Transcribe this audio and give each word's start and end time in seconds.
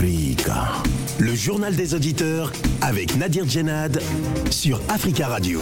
Le 0.00 1.34
journal 1.34 1.76
des 1.76 1.94
auditeurs 1.94 2.52
avec 2.80 3.16
Nadir 3.16 3.48
Djenad 3.48 4.00
sur 4.50 4.80
Africa 4.88 5.28
Radio. 5.28 5.60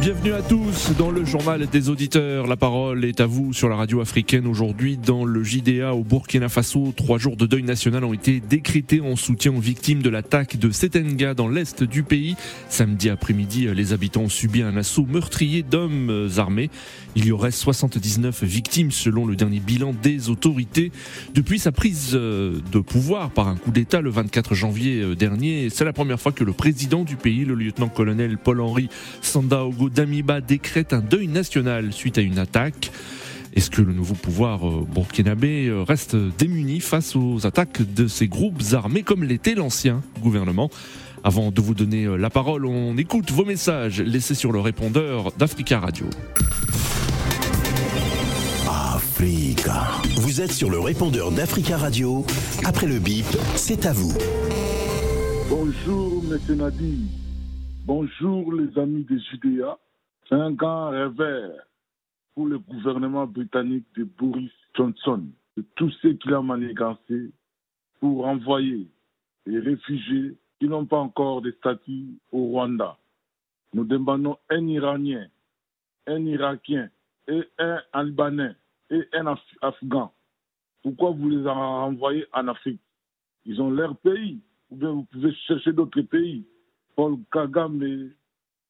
Bienvenue 0.00 0.32
à 0.32 0.42
tous 0.42 0.92
dans 0.96 1.10
le 1.10 1.24
journal 1.24 1.66
des 1.66 1.88
auditeurs. 1.88 2.46
La 2.46 2.56
parole 2.56 3.04
est 3.04 3.20
à 3.20 3.26
vous 3.26 3.52
sur 3.52 3.68
la 3.68 3.74
radio 3.74 4.00
africaine 4.00 4.46
aujourd'hui 4.46 4.96
dans 4.96 5.24
le 5.24 5.42
JDA 5.42 5.92
au 5.94 6.04
Burkina 6.04 6.48
Faso. 6.48 6.92
Trois 6.96 7.18
jours 7.18 7.36
de 7.36 7.46
deuil 7.46 7.64
national 7.64 8.04
ont 8.04 8.12
été 8.12 8.38
décrétés 8.38 9.00
en 9.00 9.16
soutien 9.16 9.52
aux 9.52 9.60
victimes 9.60 10.02
de 10.02 10.10
l'attaque 10.10 10.56
de 10.56 10.70
Setenga 10.70 11.34
dans 11.34 11.48
l'est 11.48 11.82
du 11.82 12.04
pays. 12.04 12.36
Samedi 12.68 13.10
après-midi, 13.10 13.66
les 13.74 13.92
habitants 13.92 14.22
ont 14.22 14.28
subi 14.28 14.62
un 14.62 14.76
assaut 14.76 15.06
meurtrier 15.06 15.64
d'hommes 15.64 16.28
armés. 16.36 16.70
Il 17.20 17.26
y 17.26 17.32
aurait 17.32 17.50
79 17.50 18.44
victimes 18.44 18.92
selon 18.92 19.26
le 19.26 19.34
dernier 19.34 19.58
bilan 19.58 19.92
des 19.92 20.30
autorités. 20.30 20.92
Depuis 21.34 21.58
sa 21.58 21.72
prise 21.72 22.12
de 22.12 22.78
pouvoir 22.78 23.30
par 23.30 23.48
un 23.48 23.56
coup 23.56 23.72
d'État 23.72 24.00
le 24.00 24.08
24 24.08 24.54
janvier 24.54 25.16
dernier, 25.16 25.68
c'est 25.68 25.84
la 25.84 25.92
première 25.92 26.20
fois 26.20 26.30
que 26.30 26.44
le 26.44 26.52
président 26.52 27.02
du 27.02 27.16
pays, 27.16 27.44
le 27.44 27.56
lieutenant-colonel 27.56 28.38
Paul-Henri 28.38 28.88
Sandaogo 29.20 29.90
Damiba 29.90 30.40
décrète 30.40 30.92
un 30.92 31.00
deuil 31.00 31.26
national 31.26 31.92
suite 31.92 32.18
à 32.18 32.20
une 32.20 32.38
attaque. 32.38 32.92
Est-ce 33.56 33.70
que 33.70 33.82
le 33.82 33.92
nouveau 33.92 34.14
pouvoir 34.14 34.68
euh, 34.68 34.86
burkinabé 34.88 35.66
euh, 35.66 35.82
reste 35.82 36.14
démuni 36.14 36.78
face 36.78 37.16
aux 37.16 37.44
attaques 37.44 37.82
de 37.94 38.06
ces 38.06 38.28
groupes 38.28 38.62
armés 38.74 39.02
comme 39.02 39.24
l'était 39.24 39.56
l'ancien 39.56 40.02
gouvernement? 40.22 40.70
Avant 41.24 41.50
de 41.50 41.60
vous 41.60 41.74
donner 41.74 42.04
euh, 42.04 42.16
la 42.16 42.30
parole, 42.30 42.64
on 42.64 42.96
écoute 42.96 43.32
vos 43.32 43.44
messages 43.44 44.00
laissés 44.00 44.36
sur 44.36 44.52
le 44.52 44.60
répondeur 44.60 45.32
d'Africa 45.36 45.80
Radio. 45.80 46.06
Vous 49.20 50.40
êtes 50.40 50.52
sur 50.52 50.70
le 50.70 50.78
répondeur 50.78 51.32
d'Africa 51.32 51.76
Radio. 51.76 52.24
Après 52.64 52.86
le 52.86 53.00
bip, 53.00 53.26
c'est 53.56 53.84
à 53.84 53.92
vous. 53.92 54.14
Bonjour, 55.50 56.22
M. 56.30 56.56
Nadi. 56.56 57.10
Bonjour, 57.84 58.52
les 58.52 58.78
amis 58.78 59.02
des 59.10 59.18
Judéa. 59.18 59.76
C'est 60.28 60.36
un 60.36 60.52
grand 60.52 60.90
revers 60.90 61.66
pour 62.36 62.46
le 62.46 62.60
gouvernement 62.60 63.26
britannique 63.26 63.86
de 63.96 64.04
Boris 64.04 64.52
Johnson, 64.76 65.24
de 65.56 65.64
tous 65.74 65.90
ceux 66.00 66.12
qu'il 66.12 66.32
a 66.32 66.40
manigancés 66.40 67.32
pour 67.98 68.24
envoyer 68.24 68.86
les 69.46 69.58
réfugiés 69.58 70.36
qui 70.60 70.68
n'ont 70.68 70.86
pas 70.86 70.98
encore 70.98 71.42
de 71.42 71.50
statut 71.58 72.20
au 72.30 72.44
Rwanda. 72.50 72.96
Nous 73.74 73.84
demandons 73.84 74.36
un 74.48 74.64
Iranien, 74.68 75.26
un 76.06 76.24
Irakien 76.24 76.88
et 77.26 77.42
un 77.58 77.80
Albanais 77.92 78.54
et 78.90 79.08
un 79.12 79.34
Afghan. 79.60 80.12
Pourquoi 80.82 81.10
vous 81.10 81.28
les 81.28 81.46
envoyez 81.46 82.26
en 82.32 82.48
Afrique? 82.48 82.80
Ils 83.44 83.60
ont 83.60 83.70
leur 83.70 83.96
pays. 83.96 84.40
Ou 84.70 84.76
bien 84.76 84.90
vous 84.90 85.04
pouvez 85.04 85.32
chercher 85.46 85.72
d'autres 85.72 86.02
pays. 86.02 86.44
Paul 86.94 87.16
Kagame 87.32 88.10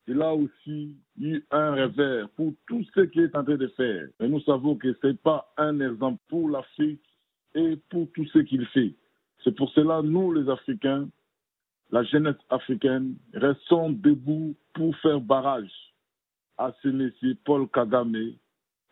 il 0.09 0.23
a 0.23 0.35
aussi 0.35 0.97
eu 1.21 1.43
un 1.51 1.73
revers 1.75 2.31
pour 2.31 2.55
tout 2.67 2.83
ce 2.95 3.01
qu'il 3.03 3.23
est 3.25 3.37
en 3.37 3.45
train 3.45 3.57
de 3.57 3.69
faire. 3.69 4.09
Mais 4.19 4.29
nous 4.29 4.41
savons 4.41 4.75
que 4.75 4.95
ce 5.03 5.09
n'est 5.09 5.15
pas 5.15 5.53
un 5.59 5.79
exemple 5.81 6.19
pour 6.29 6.49
l'Afrique 6.49 7.05
et 7.55 7.77
pour 7.91 8.11
tout 8.15 8.25
ce 8.33 8.39
qu'il 8.39 8.65
fait. 8.69 8.95
C'est 9.45 9.55
pour 9.55 9.71
cela, 9.73 10.01
nous, 10.01 10.33
les 10.33 10.49
Africains, 10.49 11.11
la 11.91 12.05
jeunesse 12.05 12.41
africaine, 12.49 13.17
restons 13.35 13.91
debout 13.91 14.57
pour 14.73 14.97
faire 14.97 15.21
barrage 15.21 15.71
à 16.57 16.73
ce 16.83 16.89
monsieur 16.89 17.37
Paul 17.45 17.69
Kagame 17.69 18.33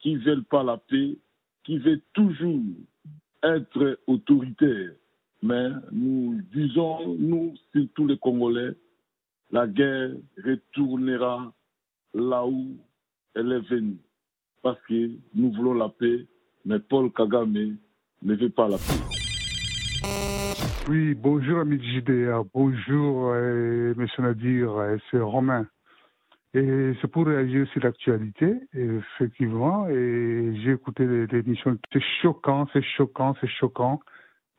qui 0.07 0.15
ne 0.15 0.21
veut 0.21 0.43
pas 0.43 0.63
la 0.63 0.77
paix, 0.77 1.19
qui 1.65 1.79
veut 1.79 2.01
toujours 2.13 2.63
être 3.43 3.99
autoritaire. 4.07 4.93
Mais 5.43 5.69
nous 5.91 6.41
disons, 6.55 7.17
nous, 7.19 7.55
tous 7.97 8.07
les 8.07 8.17
Congolais, 8.17 8.75
la 9.51 9.67
guerre 9.67 10.13
retournera 10.45 11.53
là 12.15 12.47
où 12.47 12.77
elle 13.35 13.51
est 13.51 13.69
venue. 13.69 13.97
Parce 14.63 14.79
que 14.89 15.11
nous 15.35 15.51
voulons 15.51 15.75
la 15.75 15.89
paix, 15.89 16.25
mais 16.65 16.79
Paul 16.79 17.11
Kagame 17.11 17.77
ne 18.23 18.35
veut 18.37 18.51
pas 18.51 18.69
la 18.69 18.77
paix. 18.77 19.03
Oui, 20.89 21.17
bonjour 21.17 21.59
ami 21.59 21.83
JDA, 21.83 22.45
bonjour 22.55 23.33
euh, 23.33 23.93
Monsieur 23.97 24.23
Nadir, 24.23 24.71
euh, 24.71 24.97
c'est 25.11 25.19
Romain. 25.19 25.67
Et 26.57 26.93
c'est 27.01 27.09
pour 27.09 27.27
réagir 27.27 27.69
sur 27.69 27.83
l'actualité, 27.85 28.55
effectivement. 28.75 29.89
Et 29.89 30.55
j'ai 30.65 30.73
écouté 30.73 31.07
l'émission. 31.31 31.77
C'est 31.93 32.03
choquant, 32.23 32.67
c'est 32.73 32.83
choquant, 32.83 33.35
c'est 33.41 33.49
choquant 33.49 34.01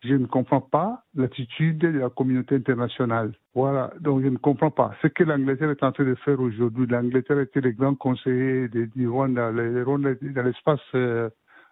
je 0.04 0.14
ne 0.14 0.26
comprends 0.26 0.62
pas 0.62 1.04
l'attitude 1.16 1.80
de 1.80 2.00
la 2.00 2.10
communauté 2.10 2.56
internationale. 2.56 3.34
Voilà, 3.56 3.92
donc 4.00 4.22
je 4.24 4.28
ne 4.28 4.38
comprends 4.38 4.72
pas. 4.72 4.94
Ce 5.02 5.08
que 5.08 5.24
l'Angleterre 5.24 5.72
est 5.72 5.84
en 5.84 5.92
train 5.92 6.04
de 6.04 6.16
faire 6.16 6.40
aujourd'hui, 6.40 6.86
l'Angleterre 6.88 7.40
était 7.40 7.62
le 7.62 7.72
grand 7.72 7.96
conseiller 7.96 8.68
du 8.68 9.08
Rwanda, 9.08 9.52
dans 9.52 10.44
l'espace 10.44 10.80
euh, 10.94 11.30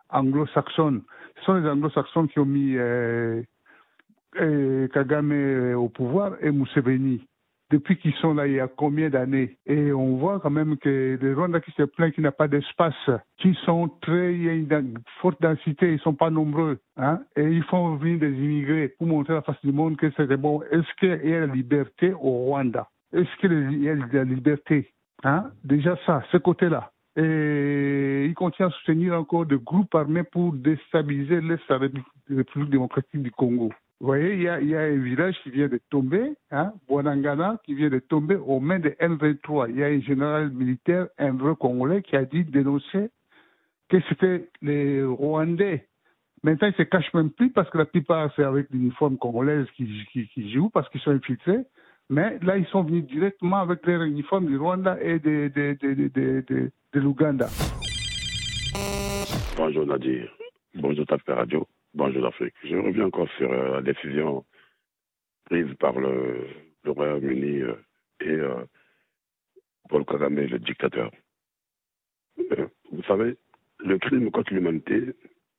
anglo-saxon. 0.09 1.01
Ce 1.37 1.45
sont 1.45 1.53
les 1.53 1.69
anglo-saxons 1.69 2.27
qui 2.27 2.39
ont 2.39 2.45
mis 2.45 2.75
euh, 2.77 3.43
euh, 4.39 4.87
Kagame 4.87 5.75
au 5.75 5.89
pouvoir 5.89 6.33
et 6.41 6.51
Museveni 6.51 7.27
depuis 7.71 7.97
qu'ils 7.97 8.13
sont 8.15 8.33
là 8.33 8.47
il 8.47 8.53
y 8.53 8.59
a 8.59 8.67
combien 8.67 9.09
d'années? 9.09 9.57
Et 9.65 9.91
on 9.91 10.17
voit 10.17 10.39
quand 10.39 10.49
même 10.49 10.77
que 10.77 11.17
les 11.21 11.33
Rwandais 11.33 11.61
qui 11.61 11.71
se 11.71 11.83
plaignent 11.83 12.11
qu'il 12.11 12.23
n'y 12.23 12.27
a 12.27 12.31
pas 12.31 12.47
d'espace, 12.47 13.09
qui 13.37 13.53
sont 13.65 13.89
très, 14.01 14.33
il 14.33 14.43
y 14.43 14.49
a 14.49 14.53
une 14.53 14.99
forte 15.21 15.41
densité, 15.41 15.87
ils 15.89 15.93
ne 15.93 15.99
sont 15.99 16.13
pas 16.13 16.29
nombreux. 16.29 16.79
Hein, 16.97 17.21
et 17.35 17.43
ils 17.43 17.63
font 17.63 17.95
venir 17.95 18.19
des 18.19 18.31
immigrés 18.31 18.89
pour 18.97 19.07
montrer 19.07 19.33
à 19.33 19.37
la 19.37 19.41
face 19.41 19.63
du 19.63 19.71
monde 19.71 19.97
que 19.97 20.11
c'est 20.15 20.27
bon. 20.37 20.61
Est-ce 20.71 20.93
qu'il 20.99 21.29
y 21.29 21.33
a 21.33 21.41
la 21.41 21.53
liberté 21.53 22.13
au 22.13 22.45
Rwanda? 22.45 22.87
Est-ce 23.13 23.35
qu'il 23.39 23.83
y 23.83 23.89
a 23.89 23.95
la 23.95 24.23
liberté 24.23 24.91
hein? 25.23 25.51
Déjà 25.63 25.97
ça, 26.05 26.23
ce 26.31 26.37
côté-là. 26.37 26.91
Et 27.17 28.25
il 28.25 28.33
continue 28.33 28.67
à 28.67 28.71
soutenir 28.71 29.13
encore 29.13 29.45
des 29.45 29.57
groupes 29.57 29.95
armés 29.95 30.23
pour 30.23 30.51
déstabiliser 30.53 31.39
l'Est 31.39 31.61
de 31.69 31.73
la 31.73 31.77
République 32.29 32.69
démocratique 32.69 33.21
du 33.21 33.31
Congo. 33.31 33.71
Vous 34.01 34.07
voyez, 34.07 34.33
il 34.33 34.41
y, 34.41 34.47
a, 34.49 34.81
un 34.81 34.97
village 34.97 35.35
qui 35.41 35.51
vient 35.51 35.69
de 35.69 35.79
tomber, 35.89 36.33
hein, 36.51 36.73
Bonangana, 36.89 37.59
qui 37.63 37.75
vient 37.75 37.89
de 37.89 37.99
tomber 37.99 38.35
aux 38.35 38.59
mains 38.59 38.79
de 38.79 38.89
M23. 38.89 39.67
Il 39.69 39.77
y 39.77 39.83
a 39.83 39.87
un 39.87 40.01
général 40.01 40.49
militaire, 40.51 41.07
un 41.17 41.31
vrai 41.31 41.53
Congolais, 41.57 42.01
qui 42.01 42.17
a 42.17 42.25
dit 42.25 42.43
dénoncer 42.43 43.09
que 43.87 43.97
c'était 44.09 44.49
les 44.61 45.01
Rwandais. 45.01 45.87
Maintenant, 46.43 46.67
ils 46.67 46.75
se 46.75 46.83
cachent 46.83 47.13
même 47.13 47.31
plus 47.31 47.51
parce 47.51 47.69
que 47.69 47.77
la 47.77 47.85
plupart, 47.85 48.31
c'est 48.35 48.43
avec 48.43 48.69
l'uniforme 48.69 49.17
congolaise 49.17 49.65
qui, 49.75 49.87
qui, 50.11 50.51
jouent 50.53 50.69
parce 50.69 50.87
qu'ils 50.89 51.01
sont 51.01 51.11
infiltrés. 51.11 51.65
Mais 52.09 52.37
là, 52.43 52.57
ils 52.57 52.67
sont 52.67 52.83
venus 52.83 53.05
directement 53.05 53.57
avec 53.57 53.85
leur 53.87 54.03
uniforme 54.03 54.45
du 54.45 54.57
Rwanda 54.57 54.97
et 55.01 55.19
de, 55.19 55.51
de, 55.55 55.75
de, 55.81 56.71
de 56.93 56.99
l'Ouganda. 56.99 57.47
Bonjour 59.57 59.87
Nadir. 59.87 60.29
Bonjour 60.75 61.05
Tapé 61.07 61.31
Radio. 61.33 61.65
Bonjour 61.95 62.23
l'Afrique. 62.23 62.53
Je 62.61 62.75
reviens 62.75 63.05
encore 63.05 63.29
sur 63.37 63.49
euh, 63.49 63.75
la 63.75 63.81
décision 63.81 64.45
prise 65.45 65.73
par 65.75 65.97
le, 65.97 66.45
Royaume-Uni 66.85 67.61
euh, 67.61 67.75
et 68.19 68.31
euh, 68.31 68.65
Paul 69.87 70.03
Kagame, 70.03 70.35
le 70.35 70.59
dictateur. 70.59 71.09
Vous 72.91 73.03
savez, 73.03 73.37
le 73.79 73.97
crime 73.97 74.29
contre 74.29 74.53
l'humanité, 74.53 75.13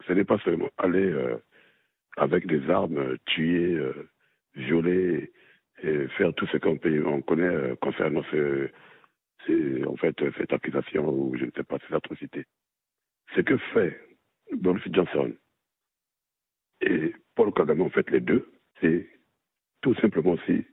ce 0.06 0.12
n'est 0.12 0.26
pas 0.26 0.38
seulement 0.40 0.68
aller 0.76 1.10
avec 2.18 2.46
des 2.46 2.68
armes, 2.68 3.16
tuer, 3.24 3.80
violer 4.54 5.32
et 5.82 6.06
faire 6.18 6.34
tout 6.34 6.46
ce 6.48 6.58
qu'on 6.58 6.78
on 7.06 7.22
connaît 7.22 7.76
concernant 7.80 8.22
ce, 8.30 8.68
en 9.86 9.96
fait, 9.96 10.14
cette 10.36 10.52
accusation 10.52 11.08
ou 11.08 11.34
je 11.38 11.46
ne 11.46 11.50
sais 11.52 11.64
pas, 11.64 11.78
ces 11.88 11.94
atrocités. 11.94 12.44
Ce 13.34 13.40
que 13.40 13.56
fait 13.56 13.98
Boris 14.52 14.82
Johnson, 14.92 15.32
et 16.86 17.14
Paul 17.34 17.52
Kagame, 17.52 17.82
en 17.82 17.90
fait, 17.90 18.10
les 18.10 18.20
deux, 18.20 18.48
c'est 18.80 19.06
tout 19.82 19.94
simplement 19.96 20.32
aussi 20.32 20.64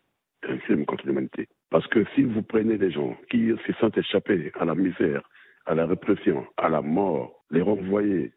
un 0.48 0.58
crime 0.58 0.86
contre 0.86 1.06
l'humanité. 1.08 1.48
Parce 1.70 1.88
que 1.88 2.06
si 2.16 2.24
vous 2.24 2.44
prenez 2.44 2.78
des 2.78 2.92
gens 2.92 3.18
qui 3.30 3.52
se 3.66 3.74
sentent 3.74 3.98
échappés 3.98 4.52
à 4.60 4.66
la 4.66 4.76
misère, 4.76 5.28
à 5.66 5.76
la 5.76 5.86
répression, 5.86 6.46
à 6.58 6.70
la 6.70 6.82
mort, 6.82 7.44
les 7.50 7.62
renvoyer 7.62 8.32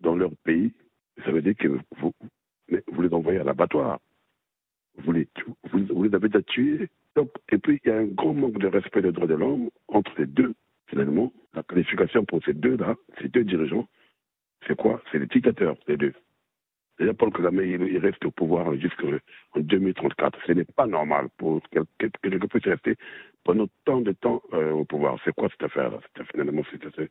dans 0.00 0.14
leur 0.14 0.30
pays, 0.44 0.72
ça 1.24 1.30
veut 1.30 1.42
dire 1.42 1.56
que 1.56 1.68
vous, 1.98 2.12
vous 2.68 3.02
les 3.02 3.12
envoyez 3.14 3.38
à 3.38 3.44
l'abattoir. 3.44 3.98
Vous 4.98 5.12
les, 5.12 5.26
vous, 5.70 5.86
vous 5.86 6.02
les 6.02 6.14
avez 6.14 6.28
déjà 6.28 6.42
tués. 6.42 6.88
Donc, 7.16 7.30
et 7.50 7.58
puis, 7.58 7.80
il 7.84 7.88
y 7.88 7.92
a 7.92 7.98
un 7.98 8.06
grand 8.06 8.34
manque 8.34 8.58
de 8.58 8.66
respect 8.66 9.02
des 9.02 9.12
droits 9.12 9.26
de 9.26 9.34
l'homme 9.34 9.70
entre 9.88 10.12
les 10.18 10.26
deux. 10.26 10.54
Finalement, 10.88 11.32
la 11.54 11.62
qualification 11.62 12.24
pour 12.26 12.44
ces 12.44 12.52
deux-là, 12.52 12.96
ces 13.20 13.28
deux 13.28 13.44
dirigeants, 13.44 13.88
c'est 14.66 14.76
quoi? 14.76 15.02
C'est 15.10 15.18
les 15.18 15.26
dictateurs, 15.26 15.76
les 15.88 15.96
deux. 15.96 16.12
Déjà, 16.98 17.14
Paul 17.14 17.32
Kagame, 17.32 17.62
il, 17.64 17.98
reste 17.98 18.24
au 18.24 18.30
pouvoir 18.30 18.74
jusqu'en 18.76 19.08
2034. 19.56 20.38
Ce 20.46 20.52
n'est 20.52 20.64
pas 20.64 20.86
normal 20.86 21.28
pour 21.38 21.60
quelqu'un 21.70 22.38
qui 22.38 22.48
puisse 22.48 22.64
rester 22.64 22.96
pendant 23.44 23.66
tant 23.84 24.00
de 24.00 24.12
temps 24.12 24.42
euh, 24.52 24.72
au 24.72 24.84
pouvoir. 24.84 25.16
C'est 25.24 25.34
quoi 25.34 25.48
cette 25.50 25.64
affaire-là? 25.64 25.98
Finalement, 26.30 26.62
c'est 26.70 26.78
c'est 26.96 27.10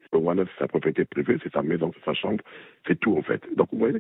sa 0.60 0.68
propriété 0.68 1.06
privée, 1.06 1.38
c'est 1.44 1.52
sa 1.52 1.64
maison, 1.64 1.92
c'est 1.96 2.06
sa 2.06 2.14
chambre, 2.14 2.44
c'est 2.88 3.00
tout 3.00 3.18
en 3.18 3.22
fait. 3.24 3.44
Donc, 3.56 3.70
vous 3.72 3.80
voyez, 3.80 4.00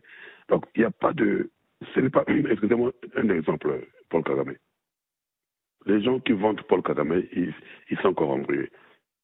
donc 0.49 0.65
il 0.75 0.79
n'y 0.79 0.85
a 0.85 0.91
pas 0.91 1.13
de 1.13 1.49
ce 1.93 1.99
n'est 1.99 2.09
pas. 2.09 2.23
Excusez-moi, 2.49 2.91
un 3.15 3.29
exemple, 3.29 3.87
Paul 4.09 4.23
Kagame. 4.23 4.55
Les 5.85 6.01
gens 6.01 6.19
qui 6.19 6.33
vantent 6.33 6.61
Paul 6.63 6.83
Kagame, 6.83 7.23
ils, 7.33 7.97
sont 8.01 8.09
encore 8.09 8.31
embrouillés. 8.31 8.69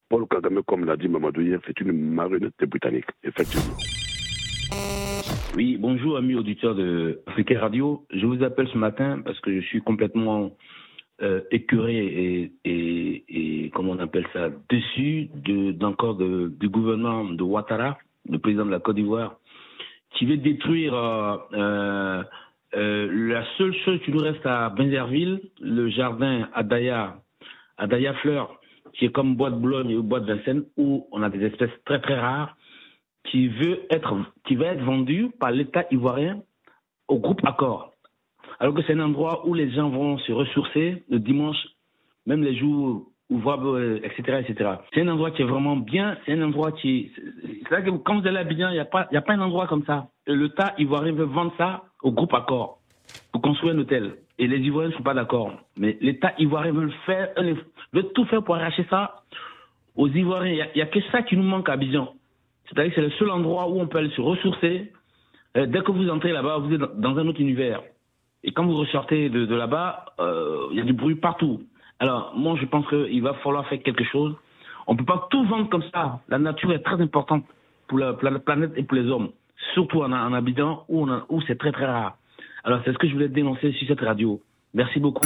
Paul 0.09 0.27
Kagame, 0.27 0.63
comme 0.63 0.86
l'a 0.86 0.98
dit 0.98 1.07
Mamadou 1.07 1.42
hier, 1.42 1.59
c'est 1.68 1.80
une 1.81 1.92
marionnette 1.92 2.54
des 2.59 2.65
Britanniques, 2.65 3.12
effectivement. 3.24 3.75
Oui, 5.57 5.75
bonjour 5.80 6.18
amis 6.18 6.36
auditeurs 6.36 6.75
de 6.75 7.19
Africa 7.25 7.59
Radio. 7.59 8.06
Je 8.13 8.27
vous 8.27 8.44
appelle 8.44 8.68
ce 8.68 8.77
matin 8.77 9.24
parce 9.25 9.39
que 9.39 9.59
je 9.59 9.65
suis 9.65 9.81
complètement 9.81 10.51
euh, 11.24 11.42
écœuré 11.50 11.95
et, 11.95 12.51
et, 12.63 13.24
et, 13.65 13.69
comment 13.71 13.94
on 13.94 14.00
appelle 14.00 14.27
ça, 14.33 14.50
déçu 14.69 15.31
d'encore 15.33 16.13
de, 16.13 16.54
du 16.59 16.69
gouvernement 16.69 17.24
de 17.25 17.42
Ouattara, 17.42 17.98
le 18.30 18.38
président 18.38 18.68
de 18.68 18.69
la 18.69 18.80
Côte 18.80 18.98
d'Ivoire, 18.98 19.39
qui 20.12 20.27
veut 20.27 20.38
détruire 20.38 20.94
euh, 20.94 21.38
euh, 21.54 22.24
euh, 22.75 23.27
la 23.27 23.44
seule 23.57 23.74
chose 23.83 24.00
qui 24.06 24.12
nous 24.12 24.21
reste 24.21 24.45
à 24.45 24.69
Benzerville, 24.69 25.42
le 25.59 25.89
jardin 25.89 26.50
Adaya, 26.54 27.15
Adaya 27.80 28.13
Fleur, 28.21 28.59
qui 28.94 29.06
est 29.06 29.12
comme 29.12 29.36
bois 29.36 29.50
de 29.50 29.56
Boulogne 29.56 29.95
ou 29.95 30.04
bois 30.04 30.19
de 30.19 30.31
Vincennes, 30.31 30.65
où 30.77 31.07
on 31.12 31.24
a 31.24 31.31
des 31.31 31.44
espèces 31.44 31.71
très 31.83 32.00
très 32.00 32.19
rares, 32.19 32.56
qui 33.32 33.48
veut 33.48 33.82
être, 33.90 34.16
qui 34.46 34.56
va 34.56 34.68
être 34.68 34.84
vendu 34.84 35.30
par 35.40 35.52
l'État 35.52 35.86
ivoirien 35.92 36.42
au 37.08 37.20
groupe 37.20 37.42
Accor. 37.46 37.92
Alors 38.60 38.74
que 38.74 38.82
c'est 38.84 38.94
un 38.94 39.00
endroit 39.00 39.48
où 39.48 39.54
les 39.54 39.72
gens 39.72 39.90
vont 39.90 40.18
se 40.20 40.32
ressourcer 40.32 41.04
le 41.10 41.20
dimanche, 41.20 41.58
même 42.26 42.44
les 42.44 42.56
jours 42.58 43.06
ouvrables, 43.30 44.02
etc., 44.04 44.44
etc. 44.48 44.72
C'est 44.94 45.02
un 45.02 45.10
endroit 45.10 45.32
qui 45.32 45.42
est 45.42 45.46
vraiment 45.46 45.76
bien. 45.76 46.18
C'est 46.26 46.34
un 46.34 46.42
endroit 46.42 46.72
qui, 46.72 47.12
c'est 47.64 47.70
vrai 47.70 47.84
que 47.84 47.90
quand 47.90 48.20
vous 48.20 48.28
allez 48.28 48.38
à 48.38 48.42
Abidjan, 48.42 48.70
il 48.70 48.74
n'y 48.74 48.80
a 48.80 48.86
pas, 48.86 49.08
a 49.14 49.22
pas 49.22 49.34
un 49.34 49.42
endroit 49.42 49.68
comme 49.68 49.84
ça. 49.86 50.08
L'État 50.26 50.74
ivoirien 50.78 51.12
veut 51.14 51.26
vendre 51.26 51.54
ça 51.58 51.84
au 52.02 52.12
groupe 52.12 52.34
Accor 52.34 52.80
pour 53.32 53.42
construire 53.42 53.76
un 53.76 53.80
hôtel. 53.80 54.16
Et 54.40 54.48
les 54.48 54.60
Ivoiriens 54.60 54.92
ne 54.92 54.96
sont 54.96 55.04
pas 55.04 55.14
d'accord. 55.14 55.52
Mais 55.78 55.98
l'État 56.00 56.34
ivoirien 56.38 56.72
veut 56.72 56.92
faire, 57.06 57.30
veut 57.94 58.04
tout 58.14 58.26
faire 58.26 58.44
pour 58.44 58.56
arracher 58.56 58.86
ça 58.90 59.24
aux 59.96 60.08
Ivoiriens. 60.08 60.52
Il 60.52 60.72
n'y 60.76 60.82
a, 60.82 60.86
a, 60.86 60.88
que 60.88 61.02
ça 61.12 61.24
qui 61.24 61.36
nous 61.36 61.44
manque 61.44 61.70
à 61.70 61.74
Abidjan. 61.74 62.14
C'est-à-dire 62.68 62.94
que 62.94 62.96
c'est 62.96 63.08
le 63.08 63.12
seul 63.12 63.30
endroit 63.30 63.68
où 63.69 63.80
on 63.80 63.88
peut 63.88 64.00
aller 64.00 64.10
se 64.12 64.22
ressourcer. 64.22 64.92
Euh, 65.56 65.66
dès 65.66 65.81
que 65.81 65.92
vous 65.92 66.10
entrez 66.10 66.31
là-bas, 66.31 66.58
vous 66.58 66.74
êtes 66.74 67.00
dans 67.00 67.18
un 67.18 67.28
autre 67.28 67.40
univers. 67.40 67.81
Et 68.44 68.52
quand 68.52 68.66
vous 68.66 68.75
ressortez 68.75 69.30
de, 69.30 69.56
là-bas, 69.56 70.06
euh, 70.19 70.68
il 70.72 70.78
y 70.78 70.81
a 70.81 70.84
du 70.84 70.94
bruit 70.94 71.16
partout. 71.16 71.62
Alors, 72.00 72.34
moi, 72.36 72.56
je 72.60 72.66
pense 72.66 72.88
qu'il 72.88 73.22
va 73.22 73.34
falloir 73.36 73.68
faire 73.68 73.81
quelque 73.81 74.04
chose. 74.04 74.36
On 74.86 74.94
ne 74.94 74.98
peut 75.00 75.06
pas 75.06 75.28
tout 75.30 75.44
vendre 75.46 75.69
comme 75.69 75.84
ça. 75.94 76.19
La 76.30 76.38
nature 76.38 76.72
est 76.72 76.84
très 76.84 77.02
importante 77.02 77.44
pour 77.88 77.98
la, 77.98 78.14
planète 78.14 78.72
et 78.75 78.84
pour 78.84 78.96
les 78.98 79.10
hommes. 79.10 79.30
Surtout 79.74 80.02
en, 80.02 80.12
Abidjan, 80.12 80.86
où, 80.88 81.08
où 81.30 81.42
c'est 81.48 81.58
très, 81.58 81.72
très 81.72 81.86
rare. 81.86 82.18
Alors, 82.64 82.81
c'est 82.86 82.94
ce 82.94 82.98
que 82.98 83.08
je 83.08 83.14
voulais 83.14 83.30
dénoncer 83.30 83.72
sur 83.74 83.88
cette 83.88 84.02
radio. 84.02 84.40
Merci 84.74 85.00
beaucoup. 85.00 85.25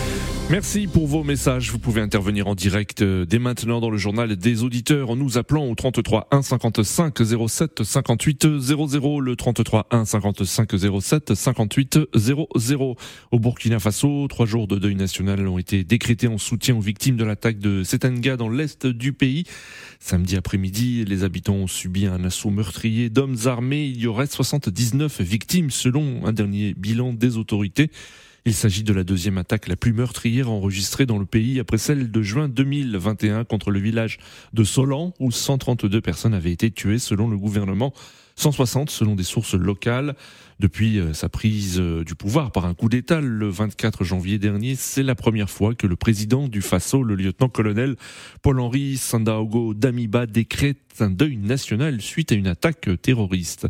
Merci 0.51 0.85
pour 0.85 1.07
vos 1.07 1.23
messages. 1.23 1.71
Vous 1.71 1.79
pouvez 1.79 2.01
intervenir 2.01 2.45
en 2.47 2.55
direct 2.55 3.01
dès 3.01 3.39
maintenant 3.39 3.79
dans 3.79 3.89
le 3.89 3.97
journal 3.97 4.35
des 4.35 4.63
auditeurs 4.63 5.09
en 5.09 5.15
nous 5.15 5.37
appelant 5.37 5.65
au 5.65 5.73
33 5.75 6.27
1 6.29 6.41
55 6.41 7.17
07 7.47 7.83
58 7.83 8.59
00 8.59 9.19
le 9.21 9.37
33 9.37 9.87
1 9.91 10.03
55 10.03 10.71
07 10.99 11.35
58 11.35 11.99
00. 12.13 12.97
Au 13.31 13.39
Burkina 13.39 13.79
Faso, 13.79 14.27
trois 14.27 14.45
jours 14.45 14.67
de 14.67 14.77
deuil 14.77 14.95
national 14.95 15.47
ont 15.47 15.57
été 15.57 15.85
décrétés 15.85 16.27
en 16.27 16.37
soutien 16.37 16.75
aux 16.75 16.81
victimes 16.81 17.15
de 17.15 17.23
l'attaque 17.23 17.59
de 17.59 17.85
Setanga 17.85 18.35
dans 18.35 18.49
l'est 18.49 18.85
du 18.85 19.13
pays. 19.13 19.45
Samedi 20.01 20.35
après-midi, 20.35 21.05
les 21.05 21.23
habitants 21.23 21.55
ont 21.55 21.67
subi 21.67 22.07
un 22.07 22.25
assaut 22.25 22.49
meurtrier 22.49 23.09
d'hommes 23.09 23.37
armés. 23.45 23.85
Il 23.85 24.01
y 24.01 24.07
aurait 24.07 24.27
79 24.27 25.21
victimes 25.21 25.71
selon 25.71 26.25
un 26.25 26.33
dernier 26.33 26.73
bilan 26.73 27.13
des 27.13 27.37
autorités. 27.37 27.89
Il 28.43 28.55
s'agit 28.55 28.81
de 28.81 28.91
la 28.91 29.03
deuxième 29.03 29.37
attaque 29.37 29.67
la 29.67 29.75
plus 29.75 29.93
meurtrière 29.93 30.49
enregistrée 30.49 31.05
dans 31.05 31.19
le 31.19 31.27
pays 31.27 31.59
après 31.59 31.77
celle 31.77 32.09
de 32.09 32.21
juin 32.23 32.49
2021 32.49 33.43
contre 33.43 33.69
le 33.69 33.79
village 33.79 34.17
de 34.53 34.63
Solan 34.63 35.13
où 35.19 35.29
132 35.29 36.01
personnes 36.01 36.33
avaient 36.33 36.51
été 36.51 36.71
tuées 36.71 36.97
selon 36.97 37.27
le 37.27 37.37
gouvernement. 37.37 37.93
160 38.37 38.89
selon 38.89 39.13
des 39.13 39.23
sources 39.23 39.53
locales. 39.53 40.15
Depuis 40.59 40.99
sa 41.13 41.29
prise 41.29 41.77
du 41.79 42.15
pouvoir 42.15 42.51
par 42.51 42.65
un 42.65 42.73
coup 42.73 42.89
d'État 42.89 43.21
le 43.21 43.47
24 43.47 44.03
janvier 44.03 44.39
dernier, 44.39 44.75
c'est 44.75 45.03
la 45.03 45.15
première 45.15 45.49
fois 45.49 45.75
que 45.75 45.85
le 45.85 45.95
président 45.95 46.47
du 46.47 46.61
Faso, 46.61 47.03
le 47.03 47.15
lieutenant-colonel 47.15 47.95
Paul-Henri 48.41 48.97
Sandaogo 48.97 49.75
Damiba, 49.75 50.25
décrète 50.25 50.77
un 50.99 51.09
deuil 51.09 51.37
national 51.37 52.01
suite 52.01 52.31
à 52.31 52.35
une 52.35 52.47
attaque 52.47 52.89
terroriste. 53.01 53.67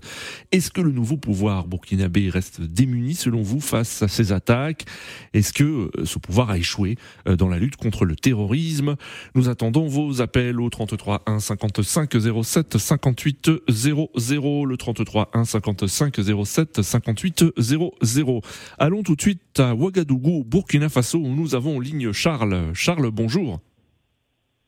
Est-ce 0.51 0.71
que 0.71 0.81
le 0.81 0.91
nouveau 0.91 1.18
pouvoir 1.18 1.68
burkinabé 1.68 2.29
reste 2.29 2.62
démuni 2.62 3.13
selon 3.13 3.41
vous 3.41 3.59
face 3.59 4.01
à 4.01 4.07
ces 4.07 4.31
attaques? 4.31 4.85
Est-ce 5.33 5.53
que 5.53 5.91
ce 6.03 6.19
pouvoir 6.19 6.50
a 6.50 6.57
échoué 6.57 6.97
dans 7.25 7.47
la 7.47 7.59
lutte 7.59 7.75
contre 7.75 8.06
le 8.06 8.15
terrorisme? 8.15 8.95
Nous 9.35 9.50
attendons 9.50 9.88
vos 9.88 10.21
appels 10.21 10.59
au 10.59 10.69
33 10.69 11.23
1 11.27 11.39
55 11.39 12.15
07 12.44 12.77
58 12.77 13.51
00 13.69 14.65
le 14.65 14.77
33 14.77 15.31
1 15.33 15.45
55 15.45 16.18
07 16.45 16.81
58 16.81 17.45
00. 17.57 18.41
Allons 18.77 19.03
tout 19.03 19.15
de 19.15 19.21
suite 19.21 19.59
à 19.59 19.75
Ouagadougou, 19.75 20.44
Burkina 20.44 20.89
Faso, 20.89 21.19
où 21.19 21.27
nous 21.27 21.56
avons 21.56 21.77
en 21.77 21.79
ligne 21.79 22.12
Charles. 22.12 22.71
Charles, 22.73 23.12
bonjour. 23.12 23.59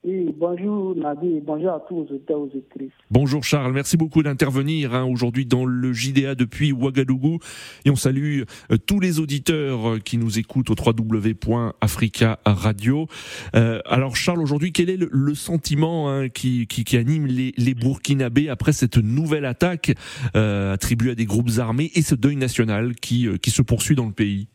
Oui, 0.06 0.36
bonjour 0.38 0.94
Nabi, 0.98 1.40
bonjour 1.40 1.72
à 1.72 1.80
tous 1.88 1.96
aux 1.96 2.02
auditeurs, 2.02 2.38
aux 2.38 2.44
auditrices. 2.44 2.92
Bonjour 3.10 3.42
Charles, 3.42 3.72
merci 3.72 3.96
beaucoup 3.96 4.22
d'intervenir 4.22 4.94
hein, 4.94 5.06
aujourd'hui 5.06 5.46
dans 5.46 5.64
le 5.64 5.94
JDA 5.94 6.36
depuis 6.36 6.74
Ouagadougou. 6.74 7.40
Et 7.86 7.90
on 7.90 7.96
salue 7.96 8.42
euh, 8.70 8.78
tous 8.86 9.00
les 9.00 9.22
auditeurs 9.22 10.04
qui 10.04 10.18
nous 10.18 10.40
écoutent 10.40 10.70
au 10.72 10.76
www.africa 10.76 12.40
radio. 12.46 13.08
Euh, 13.56 13.80
alors 13.86 14.18
Charles, 14.18 14.42
aujourd'hui, 14.42 14.74
quel 14.74 14.90
est 14.90 14.98
le, 14.98 15.08
le 15.10 15.36
sentiment 15.36 16.10
hein, 16.10 16.28
qui, 16.28 16.68
qui, 16.68 16.84
qui, 16.84 16.98
anime 16.98 17.26
les, 17.26 17.54
les 17.56 17.74
Burkinabés 17.74 18.50
après 18.50 18.74
cette 18.74 18.98
nouvelle 18.98 19.46
attaque 19.46 19.94
euh, 20.36 20.74
attribuée 20.74 21.12
à 21.12 21.16
des 21.16 21.26
groupes 21.26 21.52
armés 21.60 21.92
et 21.96 22.02
ce 22.02 22.16
deuil 22.16 22.36
national 22.36 22.96
qui, 22.96 23.30
qui 23.40 23.52
se 23.52 23.62
poursuit 23.62 23.96
dans 23.96 24.08
le 24.08 24.12
pays? 24.12 24.50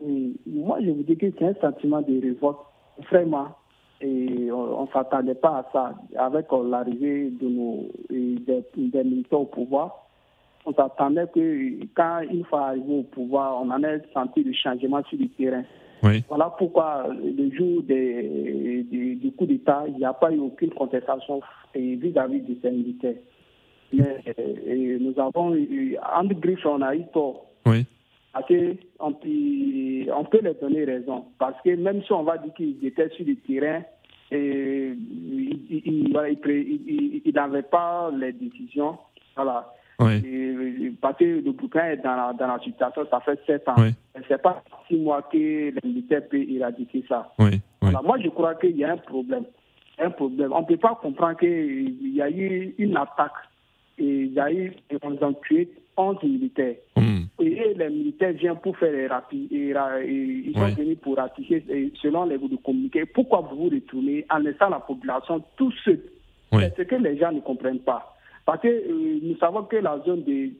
Oui, 0.00 0.34
Moi, 0.46 0.78
je 0.82 0.88
vous 0.92 1.02
dis 1.02 1.14
que 1.14 1.26
c'est 1.38 1.44
un 1.44 1.54
sentiment 1.60 2.00
de 2.00 2.22
révolte, 2.22 2.56
vraiment 3.10 3.54
et 4.04 4.52
on 4.52 4.82
ne 4.82 4.88
s'attendait 4.92 5.34
pas 5.34 5.58
à 5.58 5.66
ça. 5.72 5.94
Avec 6.18 6.46
l'arrivée 6.52 7.30
de 7.30 7.48
nos, 7.48 7.88
des, 8.10 8.64
des, 8.76 9.04
militaires 9.04 9.40
au 9.40 9.46
pouvoir, 9.46 10.06
on 10.66 10.72
s'attendait 10.74 11.26
que 11.34 11.84
quand 11.94 12.20
une 12.30 12.44
fois 12.44 12.68
arrivé 12.68 12.98
au 12.98 13.02
pouvoir, 13.02 13.62
on 13.62 13.70
en 13.70 13.82
ait 13.82 14.02
senti 14.12 14.42
le 14.42 14.52
changement 14.52 15.02
sur 15.04 15.18
le 15.18 15.28
terrain. 15.28 15.64
Oui. 16.02 16.22
Voilà 16.28 16.54
pourquoi 16.58 17.06
le 17.08 17.50
jour 17.50 17.82
des, 17.82 18.84
des, 18.90 19.14
du 19.14 19.32
coup 19.32 19.46
d'État, 19.46 19.84
il 19.88 19.96
n'y 19.96 20.04
a 20.04 20.12
pas 20.12 20.30
eu 20.30 20.38
aucune 20.38 20.70
contestation 20.70 21.40
vis-à-vis 21.74 22.40
de 22.40 22.56
ces 22.60 22.70
militaires. 22.70 23.14
Mais 23.92 24.22
et 24.66 24.98
nous 25.00 25.14
avons 25.18 25.54
eu, 25.54 25.96
entre 26.14 26.34
griffes, 26.34 26.66
on 26.66 26.82
a 26.82 26.94
eu 26.94 27.04
tort. 27.12 27.46
Oui. 27.64 27.86
Parce 28.34 28.46
qu'on 28.48 29.12
peut, 29.12 30.12
on 30.14 30.24
peut 30.24 30.40
leur 30.42 30.56
donner 30.56 30.84
raison. 30.84 31.24
Parce 31.38 31.56
que 31.62 31.74
même 31.76 32.02
si 32.02 32.12
on 32.12 32.24
va 32.24 32.36
dire 32.36 32.52
qu'ils 32.54 32.84
étaient 32.84 33.08
sur 33.10 33.24
le 33.24 33.36
terrain, 33.36 33.82
et 34.30 34.92
ils 35.70 37.32
n'avaient 37.34 37.62
pas 37.62 38.10
les 38.16 38.32
décisions. 38.32 38.98
Voilà. 39.36 39.72
Oui. 40.00 40.22
Et, 40.24 40.92
parce 41.00 41.18
que 41.18 41.24
le 41.24 41.52
bouquin 41.52 41.86
est 41.86 41.96
dans 41.98 42.16
la, 42.16 42.32
dans 42.32 42.48
la 42.48 42.58
situation, 42.60 43.06
ça 43.10 43.20
fait 43.20 43.38
sept 43.46 43.68
ans. 43.68 43.74
Oui. 43.78 43.94
C'est 44.28 44.42
pas 44.42 44.62
six 44.88 44.96
mois 44.96 45.22
que 45.22 45.36
les 45.36 45.74
militaires 45.84 46.26
peuvent 46.28 46.40
éradiquer 46.40 47.04
ça. 47.08 47.32
Oui. 47.38 47.60
Voilà. 47.80 48.00
Moi, 48.02 48.18
je 48.22 48.28
crois 48.28 48.54
qu'il 48.56 48.76
y 48.76 48.84
a 48.84 48.92
un 48.92 48.96
problème. 48.96 49.44
Un 49.98 50.10
problème. 50.10 50.52
On 50.52 50.62
ne 50.62 50.66
peut 50.66 50.76
pas 50.76 50.98
comprendre 51.00 51.38
qu'il 51.38 52.14
y 52.14 52.20
a 52.20 52.30
eu 52.30 52.74
une 52.78 52.96
attaque 52.96 53.32
et 53.98 54.04
il 54.04 54.32
y 54.32 54.40
a 54.40 54.52
eu, 54.52 54.72
on 55.02 55.14
a 55.14 55.32
tué 55.46 55.68
11 55.96 56.22
militaires. 56.22 56.76
Mm. 56.96 57.13
Et 57.56 57.74
les 57.74 57.88
militaires 57.88 58.32
viennent 58.32 58.56
pour 58.62 58.76
faire 58.76 58.92
les 58.92 59.06
rapi, 59.06 59.48
et, 59.50 59.70
et, 59.70 60.44
ils 60.46 60.52
sont 60.54 60.74
venus 60.74 60.98
pour 60.98 61.16
ratifier 61.16 61.64
selon 62.02 62.24
les 62.24 62.38
de 62.38 62.56
communiqué. 62.56 63.04
Pourquoi 63.06 63.40
vous 63.40 63.56
vous 63.56 63.68
retournez 63.70 64.24
en 64.30 64.38
laissant 64.38 64.68
la 64.70 64.80
population 64.80 65.42
tout 65.56 65.72
Ouais. 66.52 66.72
C'est 66.76 66.82
ce 66.84 66.88
que 66.88 66.94
les 66.96 67.16
gens 67.18 67.32
ne 67.32 67.40
comprennent 67.40 67.80
pas. 67.80 68.14
Parce 68.46 68.60
que 68.60 68.68
euh, 68.68 69.18
nous 69.22 69.36
savons 69.38 69.62
que 69.64 69.76
la 69.76 69.98
zone 70.04 70.22
de, 70.24 70.50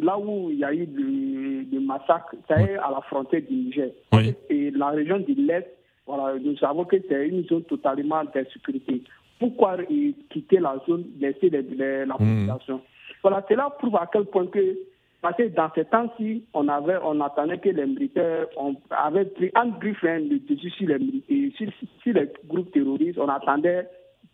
là 0.00 0.16
où 0.18 0.50
il 0.50 0.58
y 0.58 0.64
a 0.64 0.72
eu 0.72 0.86
de, 0.86 1.64
de 1.74 1.78
massacre, 1.80 2.34
c'est 2.46 2.76
à 2.78 2.90
la 2.90 3.00
frontière 3.08 3.42
du 3.42 3.54
Niger. 3.54 3.90
Oui. 4.12 4.34
Et 4.48 4.70
la 4.70 4.88
région 4.90 5.18
de 5.18 5.34
l'Est, 5.36 5.66
voilà, 6.06 6.38
nous 6.38 6.56
savons 6.56 6.84
que 6.84 6.96
c'est 7.08 7.28
une 7.28 7.44
zone 7.44 7.64
totalement 7.64 8.22
d'insécurité. 8.32 9.02
Pourquoi 9.38 9.76
euh, 9.78 10.12
quitter 10.30 10.60
la 10.60 10.80
zone, 10.86 11.04
laisser 11.20 11.50
les- 11.50 11.62
les- 11.62 12.06
la 12.06 12.14
Mhm. 12.18 12.46
population? 12.46 12.80
Voilà, 13.22 13.44
cela 13.48 13.68
prouve 13.78 13.96
à 13.96 14.08
quel 14.12 14.24
point 14.26 14.46
que, 14.46 14.78
parce 15.20 15.36
que 15.36 15.48
dans 15.48 15.68
ces 15.74 15.84
temps-ci, 15.84 16.44
on 16.54 16.68
avait, 16.68 16.96
on 17.04 17.20
attendait 17.20 17.58
que 17.58 17.68
les 17.70 17.86
militaires 17.86 18.46
on 18.56 18.76
avait 18.90 19.24
pris 19.24 19.50
un 19.54 19.68
griffe 19.68 20.04
hein, 20.04 20.18
le 20.20 20.38
dessus 20.38 20.70
sur 20.70 20.88
les, 20.88 21.22
et 21.28 21.50
sur, 21.56 21.68
sur 22.02 22.14
les 22.14 22.28
groupes 22.46 22.70
terroristes, 22.72 23.18
on 23.18 23.28
attendait 23.28 23.86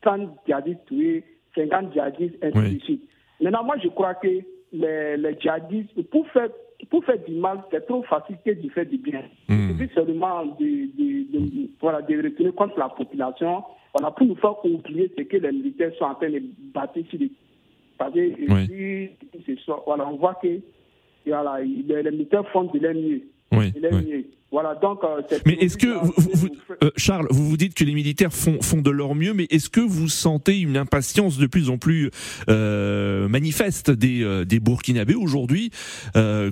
30 0.03 0.31
djihadistes 0.47 0.85
tués, 0.87 1.25
50 1.55 1.93
djihadistes, 1.93 2.37
ainsi 2.43 2.75
de 2.77 2.81
suite. 2.83 3.09
Maintenant, 3.41 3.65
moi, 3.65 3.77
je 3.83 3.89
crois 3.89 4.15
que 4.15 4.29
les, 4.73 5.17
les 5.17 5.41
djihadistes, 5.41 6.03
pour 6.11 6.29
faire, 6.29 6.49
pour 6.91 7.03
faire 7.05 7.19
du 7.27 7.35
mal, 7.35 7.63
c'est 7.71 7.87
trop 7.87 8.03
facile 8.03 8.37
que 8.45 8.51
de 8.51 8.69
faire 8.69 8.85
du 8.87 8.99
bien. 8.99 9.23
Hmm. 9.49 9.71
Il 9.71 9.79
suffit 9.79 9.95
seulement 9.95 10.45
de, 10.45 10.61
de, 10.65 11.39
de, 11.39 11.69
voilà, 11.81 12.03
de 12.03 12.23
retourner 12.23 12.53
contre 12.53 12.79
la 12.79 12.91
population 12.91 13.63
voilà, 13.97 14.11
pour 14.11 14.27
nous 14.27 14.35
faire 14.37 14.63
oublier 14.65 15.11
ce 15.17 15.23
que 15.23 15.37
les 15.39 15.53
militaires 15.53 15.93
sont 15.99 16.05
en 16.05 16.15
train 16.15 16.29
de 16.31 16.43
bâtir 16.75 17.05
sur 17.09 17.19
les. 17.19 17.31
Parce 17.97 18.13
que 18.13 18.19
Oui. 18.53 19.09
si- 19.47 19.59
voilà, 19.87 20.09
on 20.09 20.17
voit 20.17 20.35
que 20.43 20.49
voilà, 21.27 21.61
les, 21.61 22.11
militaires 22.11 22.49
font 22.53 22.65
de 22.65 22.79
leur 22.79 22.95
mieux. 22.95 23.23
Oui. 23.53 23.73
Voilà, 24.51 24.77
donc, 24.77 25.03
euh, 25.03 25.21
Mais 25.47 25.55
est-ce 25.55 25.77
que, 25.77 25.89
vous, 25.89 26.13
vous- 26.17 26.31
vous- 26.33 26.49
vous- 26.49 26.75
euh, 26.85 26.91
Charles, 26.97 27.27
vous 27.31 27.45
vous 27.49 27.57
dites 27.57 27.75
que 27.75 27.83
les 27.83 27.93
militaires 27.95 28.33
font, 28.33 28.63
font 28.63 28.81
de 28.83 28.91
leur 28.91 29.17
mieux, 29.17 29.33
mais 29.35 29.49
est-ce 29.51 29.69
que 29.69 29.81
vous 29.81 30.07
sentez 30.09 30.61
une 30.61 30.77
impatience 30.77 31.39
de 31.39 31.47
plus 31.49 31.71
en 31.71 31.77
plus 31.79 32.11
euh, 32.49 33.27
manifeste 33.29 33.91
des, 33.91 34.45
des 34.47 34.61
Burkinabés 34.61 35.17
aujourd'hui 35.17 35.71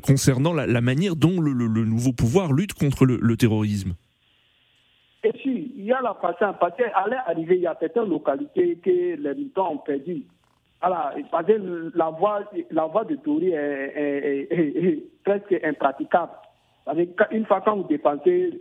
concernant 0.03 0.53
la, 0.53 0.67
la 0.67 0.81
manière 0.81 1.15
dont 1.15 1.41
le, 1.41 1.53
le- 1.53 1.69
le 1.69 1.85
nouveau 1.85 2.13
pouvoir 2.13 2.53
lutte 2.53 2.73
contre 2.75 3.05
le, 3.07 3.19
le 3.23 3.37
terrorisme? 3.37 3.95
Et 5.25 5.31
si, 5.41 5.73
il 5.79 5.85
y 5.85 5.93
a 5.93 6.01
la 6.03 6.15
patience, 6.15 6.57
parce 6.59 6.77
qu'allait 6.77 7.17
arriver, 7.29 7.55
il 7.57 7.63
y 7.63 7.67
a 7.69 7.77
certaines 7.79 8.09
localités 8.09 8.79
que 8.85 8.91
les 8.91 9.35
militants 9.37 9.75
ont 9.75 9.79
perdu. 9.79 10.25
Voilà, 10.83 11.15
parce 11.31 11.47
que 11.47 11.93
la 11.97 12.11
voie, 12.11 12.41
la 12.73 12.87
voie 12.87 13.05
de 13.05 13.15
Tori 13.17 13.51
est, 13.53 13.93
est- 13.95 14.49
est- 14.51 14.59
est- 14.59 14.85
est 14.85 15.03
presque 15.25 15.65
impraticable. 15.65 16.33
Parce 16.85 16.99
une 17.31 17.47
fois 17.47 17.61
quand 17.61 17.77
vous 17.77 17.85
dépensez 17.89 18.59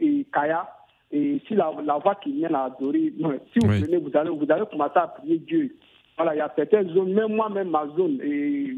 et 0.00 0.26
Kaya, 0.32 0.68
et 1.10 1.40
si 1.48 1.54
la, 1.54 1.72
la 1.84 1.98
voie 1.98 2.14
qui 2.16 2.32
mène 2.34 2.54
à 2.54 2.68
non, 2.80 3.32
si 3.52 3.58
vous 3.60 3.68
Oui. 3.68 3.80
venez, 3.82 3.96
vous 3.96 4.16
allez, 4.16 4.30
vous 4.30 4.46
allez 4.48 4.64
commencer 4.70 4.96
à 4.98 5.08
prier 5.08 5.38
Dieu. 5.38 5.74
Voilà, 6.16 6.34
il 6.34 6.38
y 6.38 6.40
a 6.42 6.52
certaines 6.54 6.90
zones, 6.90 7.12
même 7.12 7.34
moi-même 7.34 7.70
ma 7.70 7.86
zone, 7.96 8.20
et, 8.22 8.76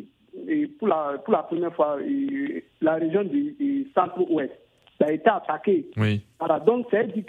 et 0.49 0.67
pour, 0.69 0.89
la, 0.89 1.19
pour 1.25 1.33
la 1.35 1.43
première 1.43 1.75
fois, 1.75 1.99
et 2.03 2.65
la 2.81 2.95
région 2.95 3.25
du, 3.25 3.53
du 3.59 3.87
centre-ouest, 3.95 4.53
ça 4.99 5.07
a 5.09 5.13
été 5.13 5.29
attaqué. 5.29 5.87
Oui. 5.99 6.23
Voilà, 6.39 6.61
donc 6.61 6.87
ça 6.91 7.03
veut 7.03 7.09
dire 7.09 7.25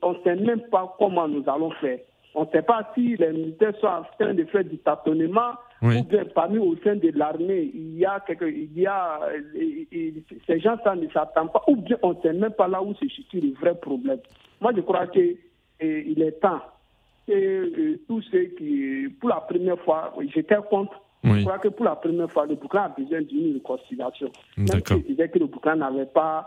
qu'on 0.00 0.12
ne 0.12 0.18
sait 0.24 0.36
même 0.36 0.62
pas 0.70 0.94
comment 0.98 1.28
nous 1.28 1.44
allons 1.46 1.70
faire. 1.72 1.98
On 2.38 2.44
ne 2.44 2.50
sait 2.50 2.62
pas 2.62 2.88
si 2.94 3.16
les 3.16 3.32
militaires 3.32 3.74
sont 3.80 3.88
en 3.88 4.04
train 4.16 4.32
de 4.32 4.44
faire 4.44 4.62
du 4.62 4.78
tâtonnement 4.78 5.54
Oui. 5.82 5.98
ou 5.98 6.04
bien 6.04 6.24
parmi 6.32 6.58
au 6.58 6.76
sein 6.84 6.94
de 6.94 7.10
l'armée, 7.16 7.68
il 7.74 7.98
y 7.98 8.04
a 8.06 8.20
quelque, 8.24 8.44
il 8.44 8.78
y 8.78 8.86
a, 8.86 9.18
ces 10.46 10.60
gens 10.60 10.76
ça 10.84 10.94
ne 10.94 11.08
s'attendent 11.08 11.52
pas, 11.52 11.64
ou 11.66 11.74
bien 11.76 11.96
on 12.02 12.10
ne 12.14 12.20
sait 12.22 12.32
même 12.32 12.52
pas 12.52 12.68
là 12.68 12.80
où 12.80 12.94
se 12.94 13.08
situe 13.08 13.40
le 13.40 13.54
vrai 13.60 13.74
problème. 13.74 14.20
Moi, 14.60 14.72
je 14.76 14.82
crois 14.82 15.08
que 15.08 15.18
eh, 15.80 16.04
il 16.06 16.22
est 16.22 16.38
temps 16.40 16.60
que 17.26 17.32
euh, 17.32 18.00
tous 18.06 18.22
ceux 18.30 18.44
qui, 18.56 19.08
pour 19.20 19.30
la 19.30 19.40
première 19.40 19.78
fois, 19.80 20.14
j'étais 20.32 20.56
contre. 20.70 21.00
Oui. 21.24 21.40
Je 21.40 21.44
crois 21.44 21.58
que 21.58 21.68
pour 21.68 21.84
la 21.84 21.96
première 21.96 22.30
fois, 22.30 22.46
le 22.46 22.54
Burkina 22.54 22.84
a 22.84 22.88
besoin 22.90 23.22
d'une 23.22 23.54
réconciliation. 23.54 24.30
Même 24.56 24.68
si 24.86 24.94
je 24.94 25.06
disais 25.08 25.28
que 25.28 25.38
le 25.40 25.46
Burkina 25.46 25.74
n'avait 25.74 26.06
pas 26.06 26.46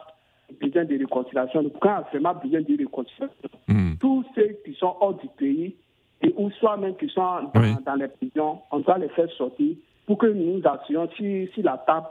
besoin 0.60 0.86
de 0.86 0.98
réconciliation, 0.98 1.62
le 1.62 1.70
Burkina 1.70 1.98
a 1.98 2.02
vraiment 2.12 2.34
besoin 2.36 2.62
de 2.62 2.78
réconciliation. 2.78 3.30
Hmm. 3.68 3.94
Tous 4.00 4.24
ceux 4.36 4.58
qui 4.66 4.74
sont 4.76 4.96
hors 5.00 5.14
du 5.16 5.28
pays, 5.38 5.76
et 6.22 6.34
ou 6.38 6.52
soit 6.52 6.78
même 6.78 6.96
qui 6.98 7.10
sont 7.10 7.22
dans, 7.22 7.62
Oui. 7.62 7.76
dans 7.86 7.96
les 7.96 8.08
prisons, 8.08 8.60
on 8.72 8.80
doit 8.80 8.98
les 8.98 9.10
faire 9.10 9.30
sortir 9.32 9.76
pour 10.06 10.18
que 10.18 10.28
nous 10.28 10.58
nous 10.58 10.68
assurions 10.68 11.10
si, 11.18 11.50
si 11.54 11.62
la 11.62 11.78
table 11.86 12.08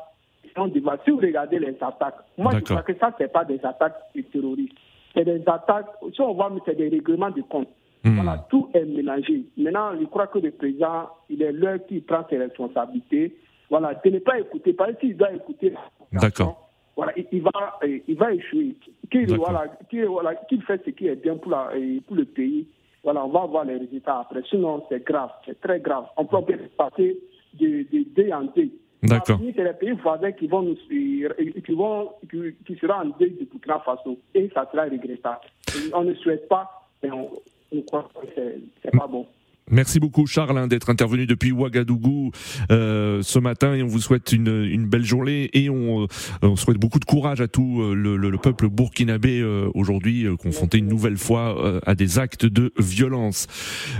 on. 0.56 0.68
Si 0.72 1.10
vous 1.10 1.16
regardez 1.18 1.58
les 1.58 1.76
attaques, 1.80 2.16
moi 2.36 2.52
je 2.54 2.60
crois 2.60 2.82
que 2.82 2.94
ça, 2.98 3.14
c'est 3.18 3.32
pas 3.32 3.44
des 3.44 3.64
attaques 3.64 3.96
terroristes. 4.32 4.74
C'est 5.14 5.24
des 5.24 5.42
attaques, 5.46 5.86
si 6.12 6.20
on 6.20 6.34
voit, 6.34 6.52
c'est 6.64 6.76
des 6.76 6.88
règlements 6.88 7.30
de 7.30 7.42
compte. 7.42 7.68
Hmm. 8.04 8.16
Voilà, 8.16 8.46
tout 8.48 8.68
est 8.72 8.84
mélangé. 8.84 9.44
Maintenant, 9.56 9.92
je 10.00 10.06
crois 10.06 10.26
que 10.28 10.38
le 10.38 10.50
président, 10.52 11.10
il 11.28 11.42
est 11.42 11.52
l'heure 11.52 11.78
qu'il 11.86 12.02
prend 12.02 12.24
ses 12.30 12.38
responsabilités. 12.38 13.36
Voilà, 13.68 13.94
de 13.94 14.10
ne 14.10 14.18
pas 14.18 14.38
écouter, 14.40 14.72
parce 14.72 14.96
qu'il 14.98 15.16
doit 15.16 15.32
écouter. 15.32 15.74
D'accord. 16.12 16.69
Voilà, 17.00 17.14
il, 17.32 17.40
va, 17.40 17.78
il 17.82 18.14
va 18.14 18.34
échouer. 18.34 18.76
Qu'il 19.10 19.34
voilà, 19.34 19.68
qu'il 19.88 20.04
voilà, 20.04 20.34
qu'il 20.34 20.62
fait 20.62 20.82
ce 20.84 20.90
qui 20.90 21.06
est 21.06 21.16
bien 21.16 21.34
pour, 21.38 21.50
la, 21.50 21.70
pour 22.06 22.14
le 22.14 22.26
pays. 22.26 22.68
Voilà, 23.02 23.24
on 23.24 23.30
va 23.30 23.46
voir 23.46 23.64
les 23.64 23.78
résultats 23.78 24.18
après. 24.20 24.42
Sinon, 24.50 24.84
c'est 24.90 25.02
grave, 25.02 25.30
c'est 25.46 25.58
très 25.62 25.80
grave. 25.80 26.04
On 26.18 26.26
peut 26.26 26.36
passer 26.76 27.18
de, 27.58 27.86
de 27.90 28.04
deuil 28.14 28.34
en 28.34 28.42
deuil. 28.54 28.72
D'accord. 29.02 29.38
C'est 29.56 29.64
les 29.64 29.72
pays 29.72 29.92
voisins 29.92 30.32
qui 30.32 30.46
vont 30.46 30.60
nous 30.60 30.74
qui 30.74 31.24
vont, 31.70 32.10
qui, 32.30 32.54
qui 32.66 32.76
sera 32.76 33.00
en 33.02 33.06
deuil 33.18 33.30
du 33.30 33.46
Burkina 33.46 33.78
Faso. 33.78 34.18
Et 34.34 34.50
ça 34.52 34.68
sera 34.70 34.84
regrettable. 34.84 35.40
Et 35.74 35.94
On 35.94 36.04
ne 36.04 36.12
souhaite 36.12 36.48
pas, 36.48 36.86
mais 37.02 37.10
on, 37.10 37.30
on 37.72 37.80
croit 37.80 38.10
que 38.12 38.42
c'est 38.82 38.90
pas 38.90 39.06
bon. 39.06 39.26
Merci 39.70 40.00
beaucoup 40.00 40.26
Charles 40.26 40.58
hein, 40.58 40.66
d'être 40.66 40.90
intervenu 40.90 41.26
depuis 41.26 41.52
Ouagadougou 41.52 42.32
euh, 42.70 43.22
ce 43.22 43.38
matin 43.38 43.74
et 43.74 43.82
on 43.82 43.86
vous 43.86 44.00
souhaite 44.00 44.32
une, 44.32 44.64
une 44.64 44.86
belle 44.86 45.04
journée 45.04 45.50
et 45.52 45.70
on, 45.70 46.02
euh, 46.02 46.06
on 46.42 46.56
souhaite 46.56 46.78
beaucoup 46.78 46.98
de 46.98 47.04
courage 47.04 47.40
à 47.40 47.48
tout 47.48 47.80
euh, 47.82 47.94
le, 47.94 48.16
le- 48.16 48.30
le 48.30 48.38
peuple 48.38 48.68
burkinabé 48.68 49.40
euh, 49.40 49.68
aujourd'hui 49.74 50.26
confronté 50.38 50.78
une 50.78 50.88
nouvelle 50.88 51.16
fois 51.18 51.80
à 51.86 51.94
des 51.94 52.18
actes 52.18 52.46
de 52.46 52.72
violence. 52.78 53.46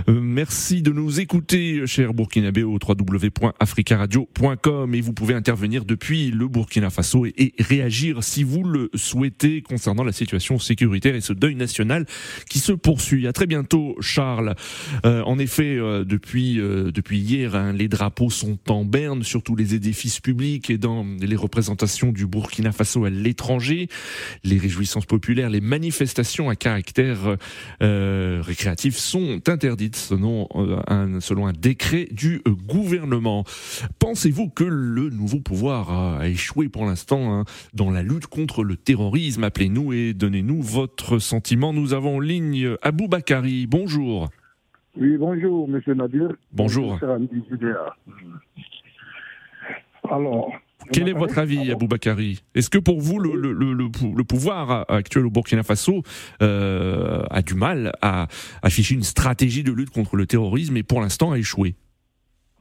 Merci 0.07 0.81
de 0.81 0.91
nous 0.91 1.19
écouter 1.19 1.85
chers 1.87 2.13
burkinabés 2.13 2.63
au 2.63 2.77
www.africaradio.com 2.85 4.95
et 4.95 5.01
vous 5.01 5.13
pouvez 5.13 5.33
intervenir 5.33 5.85
depuis 5.85 6.31
le 6.31 6.47
Burkina 6.47 6.89
Faso 6.89 7.25
et, 7.25 7.33
et 7.37 7.53
réagir 7.59 8.23
si 8.23 8.43
vous 8.43 8.63
le 8.63 8.89
souhaitez 8.95 9.61
concernant 9.61 10.03
la 10.03 10.11
situation 10.11 10.59
sécuritaire 10.59 11.15
et 11.15 11.21
ce 11.21 11.33
deuil 11.33 11.55
national 11.55 12.05
qui 12.49 12.59
se 12.59 12.71
poursuit. 12.73 13.27
À 13.27 13.33
très 13.33 13.47
bientôt 13.47 13.95
Charles. 13.99 14.55
En 15.03 15.37
effet, 15.39 15.60
euh, 15.63 16.03
depuis 16.03 16.59
euh, 16.59 16.91
depuis 16.91 17.19
hier, 17.19 17.55
hein, 17.55 17.73
les 17.73 17.87
drapeaux 17.87 18.29
sont 18.29 18.57
en 18.69 18.83
berne 18.85 19.23
sur 19.23 19.43
tous 19.43 19.55
les 19.55 19.75
édifices 19.75 20.19
publics 20.19 20.69
et 20.69 20.77
dans 20.77 21.05
les 21.19 21.35
représentations 21.35 22.11
du 22.11 22.27
Burkina 22.27 22.71
Faso 22.71 23.05
à 23.05 23.09
l'étranger. 23.09 23.87
Les 24.43 24.57
réjouissances 24.57 25.05
populaires, 25.05 25.49
les 25.49 25.61
manifestations 25.61 26.49
à 26.49 26.55
caractère 26.55 27.37
euh, 27.81 28.41
récréatif 28.43 28.97
sont 28.97 29.41
interdites 29.47 29.95
selon 29.95 30.47
un, 30.87 31.19
selon 31.19 31.47
un 31.47 31.53
décret 31.53 32.07
du 32.11 32.41
gouvernement. 32.47 33.43
Pensez-vous 33.99 34.49
que 34.49 34.63
le 34.63 35.09
nouveau 35.09 35.39
pouvoir 35.39 36.19
a 36.19 36.27
échoué 36.27 36.69
pour 36.69 36.85
l'instant 36.85 37.33
hein, 37.33 37.45
dans 37.73 37.91
la 37.91 38.03
lutte 38.03 38.27
contre 38.27 38.63
le 38.63 38.75
terrorisme? 38.75 39.43
Appelez-nous 39.43 39.93
et 39.93 40.13
donnez-nous 40.13 40.61
votre 40.61 41.19
sentiment. 41.19 41.73
Nous 41.73 41.93
avons 41.93 42.17
en 42.17 42.19
ligne 42.19 42.75
Abou 42.81 43.07
Bakari. 43.07 43.67
Bonjour. 43.67 44.29
Oui, 44.97 45.17
bonjour, 45.17 45.67
monsieur 45.67 45.93
Nadir. 45.93 46.29
Bonjour. 46.51 46.99
Alors. 50.09 50.51
Quel 50.91 51.07
est 51.07 51.13
votre 51.13 51.37
avis, 51.37 51.71
Abou 51.71 51.87
Bakari 51.87 52.41
Est-ce 52.55 52.69
que 52.69 52.79
pour 52.79 52.99
vous, 52.99 53.19
le, 53.19 53.35
le, 53.35 53.53
le, 53.53 53.71
le 53.73 53.89
pou- 53.89 54.13
le 54.17 54.23
pouvoir 54.23 54.85
actuel 54.89 55.25
au 55.27 55.29
Burkina 55.29 55.63
Faso 55.63 56.01
euh, 56.41 57.21
a 57.29 57.41
du 57.43 57.53
mal 57.53 57.93
à 58.01 58.27
afficher 58.63 58.95
une 58.95 59.03
stratégie 59.03 59.63
de 59.63 59.71
lutte 59.71 59.91
contre 59.91 60.15
le 60.15 60.25
terrorisme 60.25 60.75
et 60.77 60.83
pour 60.83 60.99
l'instant 60.99 61.31
a 61.31 61.37
échoué? 61.37 61.75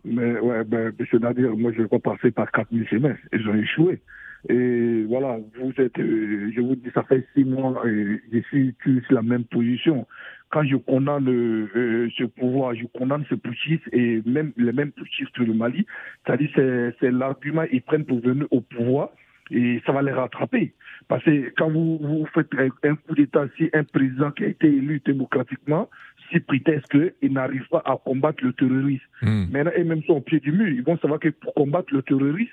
Mais 0.05 0.39
ouais, 0.39 0.65
ben, 0.65 0.93
monsieur 1.01 1.19
Nadir, 1.19 1.57
moi 1.57 1.73
je 1.77 1.83
pas 1.85 1.99
passer 1.99 2.31
par 2.31 2.53
quatre 2.53 2.71
mille 2.71 2.87
chemins. 2.89 3.17
Ils 3.33 3.49
ont 3.49 3.55
échoué. 3.55 4.01
Et 4.49 5.05
voilà, 5.09 5.39
vous 5.61 5.73
êtes, 5.83 5.99
euh, 5.99 6.51
je 6.55 6.61
vous 6.61 6.77
dis, 6.77 6.89
ça 6.95 7.03
fait 7.03 7.27
six 7.35 7.45
mois, 7.45 7.83
et 7.87 8.21
je 8.33 8.39
suis 8.49 8.75
sur 8.85 9.01
la 9.15 9.23
même 9.23 9.45
position. 9.45 10.07
Quand 10.51 10.65
je 10.65 10.77
condamne 10.77 11.29
euh, 11.29 12.09
ce 12.17 12.25
pouvoir, 12.25 12.75
je 12.75 12.85
condamne 12.87 13.25
ce 13.31 13.35
putschiste 13.35 13.85
et 13.93 14.21
même 14.27 14.53
les 14.57 14.73
mêmes 14.73 14.93
putschistes 14.93 15.41
du 15.41 15.53
Mali, 15.53 15.87
c'est-à-dire 16.27 16.51
c'est, 16.55 16.95
c'est 17.01 17.11
l'argument 17.11 17.67
qu'ils 17.67 17.83
prennent 17.83 18.05
pour 18.05 18.21
venir 18.21 18.47
au 18.51 18.61
pouvoir 18.61 19.11
et 19.51 19.81
ça 19.87 19.93
va 19.93 20.03
les 20.03 20.13
rattraper. 20.13 20.75
Parce 21.09 21.25
que 21.25 21.53
quand 21.57 21.71
vous, 21.71 21.99
vous 21.99 22.27
faites 22.35 22.49
un, 22.83 22.95
coup 22.95 23.15
d'État, 23.15 23.47
si 23.57 23.71
un 23.73 23.85
président 23.85 24.31
qui 24.31 24.45
a 24.45 24.49
été 24.49 24.67
élu 24.67 25.01
démocratiquement, 25.05 25.89
si 26.31 26.41
prétexte 26.41 26.91
qu'il 26.91 27.33
n'arrive 27.33 27.67
pas 27.69 27.83
à 27.85 27.97
combattre 27.97 28.45
le 28.45 28.53
terrorisme, 28.53 29.01
Hmm. 29.23 29.47
Maintenant, 29.51 29.73
et 29.77 29.85
même 29.85 30.03
sont 30.05 30.15
au 30.15 30.21
pied 30.21 30.41
du 30.41 30.53
mur, 30.53 30.69
ils 30.69 30.83
vont 30.83 30.99
savoir 30.99 31.21
que 31.21 31.29
pour 31.29 31.53
combattre 31.55 31.93
le 31.93 32.03
terrorisme, 32.03 32.53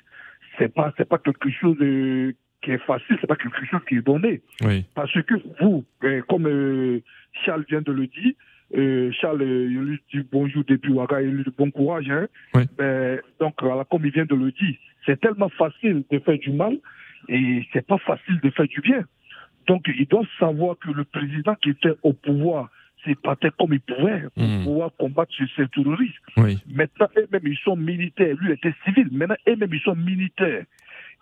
c'est 0.57 0.73
pas, 0.73 0.93
c'est 0.97 1.07
pas 1.07 1.17
quelque 1.17 1.49
chose 1.49 1.77
euh, 1.81 2.33
qui 2.61 2.71
est 2.71 2.77
facile, 2.79 3.17
c'est 3.21 3.27
pas 3.27 3.35
quelque 3.35 3.65
chose 3.65 3.79
qui 3.87 3.95
est 3.95 4.05
donné. 4.05 4.41
Oui. 4.61 4.85
Parce 4.95 5.13
que 5.13 5.35
vous, 5.61 5.85
euh, 6.03 6.21
comme 6.27 6.47
euh, 6.47 7.01
Charles 7.47 7.65
vient 7.69 7.81
de 7.81 7.91
le 7.93 8.07
dire, 8.07 8.33
euh, 8.77 9.09
Charles, 9.19 9.41
il 9.41 9.79
lui 9.79 9.99
dit 10.13 10.21
bonjour 10.31 10.63
depuis 10.67 10.91
Ouaga, 10.91 11.21
il 11.21 11.31
lui 11.31 11.43
dit 11.43 11.53
bon 11.57 11.71
courage. 11.71 12.09
Hein. 12.09 12.27
Oui. 12.53 12.63
Ben, 12.77 13.19
donc, 13.39 13.55
voilà, 13.61 13.85
comme 13.85 14.05
il 14.05 14.11
vient 14.11 14.25
de 14.25 14.35
le 14.35 14.51
dire, 14.51 14.75
c'est 15.05 15.19
tellement 15.21 15.49
facile 15.49 16.03
de 16.11 16.19
faire 16.19 16.37
du 16.37 16.51
mal 16.51 16.77
et 17.29 17.65
c'est 17.71 17.85
pas 17.87 17.97
facile 17.99 18.39
de 18.43 18.49
faire 18.49 18.67
du 18.67 18.81
bien. 18.81 19.03
Donc, 19.67 19.85
ils 19.87 20.07
doivent 20.07 20.27
savoir 20.39 20.77
que 20.77 20.91
le 20.91 21.05
président 21.05 21.55
qui 21.55 21.69
était 21.69 21.95
au 22.03 22.11
pouvoir 22.13 22.69
s'est 23.05 23.15
battu 23.23 23.49
comme 23.57 23.73
il 23.73 23.79
pouvait 23.79 24.23
pour 24.35 24.43
Mhm. 24.43 24.63
pouvoir 24.65 24.91
combattre 24.97 25.31
ce, 25.37 25.45
ce 25.55 25.61
terrorisme. 25.63 26.13
Oui. 26.37 26.57
Maintenant, 26.69 27.07
eux-mêmes, 27.17 27.47
ils 27.53 27.57
sont 27.63 27.75
militaires. 27.77 28.35
Lui, 28.41 28.49
il 28.49 28.53
était 28.53 28.73
civil. 28.85 29.07
Maintenant, 29.11 29.35
eux-mêmes, 29.47 29.73
ils 29.73 29.81
sont 29.81 29.95
militaires. 29.95 30.65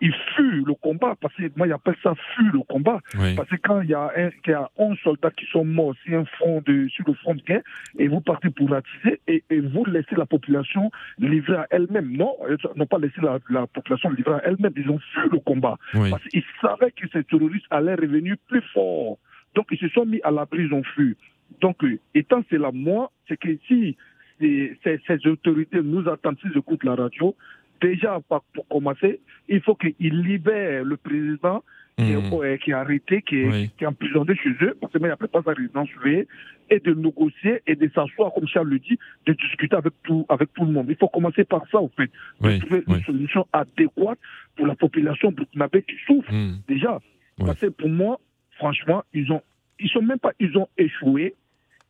Il 0.02 0.14
fuit 0.36 0.64
le 0.66 0.74
combat, 0.74 1.16
parce 1.20 1.34
que 1.36 1.44
moi 1.56 1.68
j'appelle 1.68 1.96
ça 2.04 2.14
fuit 2.16 2.50
le 2.54 2.60
combat, 2.60 3.00
parce 3.36 3.50
que 3.50 3.56
quand 3.56 3.82
il 3.82 3.90
y 3.90 3.94
a 3.94 4.12
un, 4.16 4.30
il 4.46 4.50
y 4.50 4.54
a 4.54 4.70
11 4.78 4.98
soldats 5.04 5.32
qui 5.32 5.46
sont 5.46 5.66
morts 5.66 5.96
sur, 6.04 6.20
un 6.20 6.26
front 6.26 6.62
de, 6.66 6.88
sur 6.90 7.06
le 7.08 7.14
front 7.14 7.36
de 7.36 7.42
guerre, 7.42 7.62
et 7.98 8.08
vous 8.08 8.22
partez 8.22 8.50
pour 8.50 8.70
l'attiser, 8.70 9.22
et, 9.28 9.44
et, 9.50 9.60
vous 9.60 9.86
laissez 9.86 10.16
la 10.16 10.26
population 10.26 10.92
livrer 11.18 11.56
à 11.56 11.68
elle-même. 11.72 12.12
Non, 12.12 12.36
ils 12.50 12.58
n'ont 12.76 12.86
pas 12.86 13.00
laissé 13.00 13.22
la, 13.22 13.40
la, 13.50 13.68
population 13.68 14.10
livrer 14.10 14.36
à 14.36 14.42
elle-même, 14.46 14.74
ils 14.76 14.90
ont 14.90 15.00
fui 15.00 15.30
le 15.32 15.40
combat. 15.40 15.78
Parce 15.94 16.24
qu'ils 16.26 16.44
savaient 16.62 16.92
que 16.92 17.08
ces 17.14 17.24
terroristes 17.24 17.66
allaient 17.70 17.96
revenir 17.96 18.36
plus 18.48 18.62
fort. 18.74 19.18
Donc 19.56 19.68
ils 19.72 19.78
se 19.78 19.88
sont 19.90 20.06
mis 20.06 20.20
à 20.24 20.32
l'abri, 20.32 20.64
ils 20.64 20.74
ont 20.74 20.84
fui. 20.84 21.16
Donc, 21.62 21.84
euh, 21.84 22.00
étant 22.14 22.44
cela, 22.50 22.72
moi, 22.72 23.12
c'est 23.28 23.38
que 23.38 23.58
si 23.68 23.96
ces, 24.40 24.78
ces, 24.84 25.28
autorités 25.28 25.82
nous 25.82 26.08
attendent, 26.10 26.38
s'ils 26.42 26.58
écoutent 26.58 26.84
la 26.84 26.96
radio, 26.96 27.36
déjà, 27.82 28.20
pour 28.28 28.68
commencer, 28.68 29.20
il 29.48 29.62
faut 29.62 29.76
qu'ils 29.76 30.22
libèrent 30.22 30.84
le 30.84 30.98
président 30.98 31.64
qui, 31.98 32.12
est, 32.12 32.18
mmh. 32.18 32.58
qui, 32.60 32.72
est, 32.72 32.74
arrêté, 32.74 33.22
qui 33.22 33.38
est, 33.38 33.78
qui 33.78 33.84
est, 33.84 33.88
emprisonné 33.88 34.36
chez 34.36 34.50
eux, 34.62 34.78
parce 34.80 34.92
qu'il 34.92 35.02
n'y 35.02 35.08
a 35.08 35.16
pas 35.16 35.42
sa 35.44 35.52
résidence 35.52 35.88
surveillée, 35.90 36.28
et 36.70 36.80
de 36.80 36.94
négocier 36.94 37.62
et 37.68 37.76
de 37.76 37.90
s'asseoir, 37.94 38.34
comme 38.34 38.48
Charles 38.48 38.70
le 38.70 38.80
dit, 38.80 38.98
de 39.26 39.34
discuter 39.34 39.76
avec 39.76 39.94
tout, 40.04 40.26
avec 40.30 40.52
tout 40.54 40.66
le 40.66 40.72
monde. 40.72 40.88
Il 40.90 40.98
faut 40.98 41.08
commencer 41.08 41.46
par 41.46 41.64
ça, 41.72 41.80
au 41.80 41.90
fait. 41.96 42.12
De 42.42 42.60
trouver 42.60 42.84
une 42.88 43.04
solution 43.04 43.48
adéquate 43.54 44.20
pour 44.56 44.68
la 44.68 44.76
population 44.76 45.32
burkinabé 45.32 45.84
qui 45.84 45.96
souffre. 46.06 46.34
Mmh. 46.34 46.62
Déjà. 46.68 47.00
Parce 47.38 47.60
que 47.60 47.68
pour 47.68 47.90
moi, 47.90 48.20
franchement, 48.58 49.04
ils 49.14 49.32
ont, 49.32 49.42
ils 49.80 49.90
sont 49.90 50.02
même 50.02 50.20
pas, 50.20 50.32
ils 50.40 50.58
ont 50.58 50.68
échoué. 50.78 51.36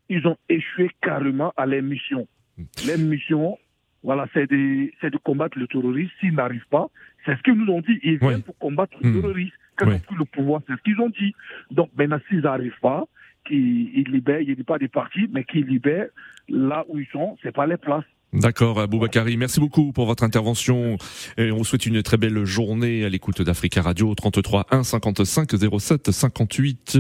Ils 0.10 0.28
ont 0.28 0.38
échoué 0.50 0.92
carrément 1.02 1.52
à 1.58 1.66
leur 1.66 1.82
mission. 1.82 2.28
Mmh. 2.58 2.64
Leur 2.88 2.98
mission, 3.00 3.58
voilà, 4.06 4.28
c'est 4.34 4.48
de, 4.50 5.10
de 5.10 5.18
combattre 5.18 5.58
le 5.58 5.68
terrorisme. 5.68 6.12
S'ils 6.20 6.36
n'arrivent 6.36 6.68
pas, 6.70 6.88
c'est 7.26 7.36
ce 7.36 7.42
qu'ils 7.42 7.56
nous 7.56 7.74
ont 7.74 7.82
dit. 7.82 8.00
Ils 8.04 8.20
viennent 8.20 8.44
pour 8.44 8.58
combattre 8.60 8.96
le 9.02 9.20
terrorisme. 9.20 9.56
Quand 9.78 9.88
ils 9.88 9.96
ont 9.96 10.00
pris 10.00 10.16
le 10.16 10.26
pouvoir, 10.26 10.62
c'est 10.68 10.76
ce 10.76 10.82
qu'ils 10.84 11.02
ont 11.02 11.10
dit. 11.10 11.34
Donc 11.72 11.90
maintenant, 11.98 12.20
s'ils 12.30 12.42
n'arrivent 12.42 12.80
pas, 12.82 13.06
qu'ils 13.46 14.08
libèrent, 14.08 14.42
il 14.42 14.54
n'y 14.54 14.62
a 14.62 14.64
pas 14.64 14.78
des 14.78 14.88
partis, 14.88 15.28
mais 15.32 15.44
qu'ils 15.44 15.66
libèrent 15.66 16.10
là 16.48 16.86
où 16.88 17.00
ils 17.00 17.08
sont, 17.08 17.36
c'est 17.42 17.52
pas 17.52 17.66
les 17.66 17.78
places. 17.78 18.06
D'accord, 18.36 18.82
Aboubakari. 18.82 19.38
Merci 19.38 19.62
beaucoup 19.62 19.94
pour 19.94 20.06
votre 20.08 20.24
intervention. 20.24 20.98
Et 21.38 21.52
on 21.52 21.58
vous 21.58 21.64
souhaite 21.64 21.86
une 21.86 22.04
très 22.04 22.18
belle 22.18 22.44
journée 22.44 23.06
à 23.06 23.10
l'écoute 23.10 23.42
d'Africa 23.42 23.82
Radio 23.82 24.14
33 24.14 24.68
1 24.72 24.84
55 24.84 25.52
07 25.80 26.12
58 26.12 26.98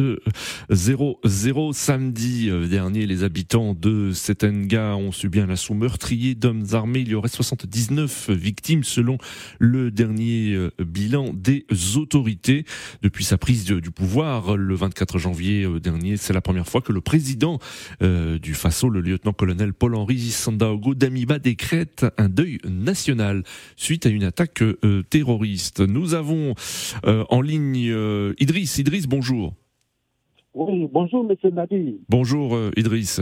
00. 0.70 1.20
Samedi 1.74 2.50
euh, 2.50 2.68
dernier, 2.68 3.06
les 3.06 3.24
habitants 3.24 3.74
de 3.74 4.12
Setenga 4.14 4.96
ont 4.96 5.12
subi 5.12 5.42
un 5.42 5.50
assaut 5.50 5.74
meurtrier 5.74 6.36
d'hommes 6.36 6.68
armés. 6.72 7.00
Il 7.00 7.10
y 7.10 7.16
aurait 7.16 7.28
79 7.28 8.30
victimes 8.30 8.86
selon 8.86 9.18
le 9.60 9.92
dernier 9.92 10.54
euh, 10.54 10.72
bilan 10.80 11.32
des 11.34 11.66
autorités. 11.98 12.64
Depuis 13.02 13.26
sa 13.26 13.38
prise 13.38 13.66
du 13.66 13.92
pouvoir 13.92 14.56
le 14.56 14.74
24 14.74 15.18
janvier 15.18 15.66
euh, 15.66 15.82
dernier, 15.82 16.16
c'est 16.16 16.34
la 16.34 16.42
première 16.42 16.68
fois 16.68 16.80
que 16.80 16.94
le 16.94 17.02
président 17.02 17.60
du 18.00 18.54
Faso, 18.54 18.90
le 18.90 19.02
lieutenant-colonel 19.02 19.74
Paul-Henri 19.74 20.30
Sandaogo 20.30 20.96
Dami 20.96 21.25
décrète 21.40 22.06
un 22.18 22.30
deuil 22.30 22.60
national 22.66 23.44
suite 23.76 24.06
à 24.06 24.10
une 24.10 24.24
attaque 24.24 24.62
euh, 24.62 25.04
terroriste. 25.10 25.82
Nous 25.82 26.14
avons 26.14 26.54
euh, 27.06 27.24
en 27.30 27.42
ligne 27.42 27.90
euh, 27.90 28.34
Idriss. 28.40 28.78
Idriss, 28.78 29.08
bonjour. 29.08 29.54
Oui, 30.54 30.88
bonjour, 30.92 31.24
monsieur 31.24 31.50
Nadi. 31.50 32.00
Bonjour, 32.08 32.58
Idriss. 32.78 33.20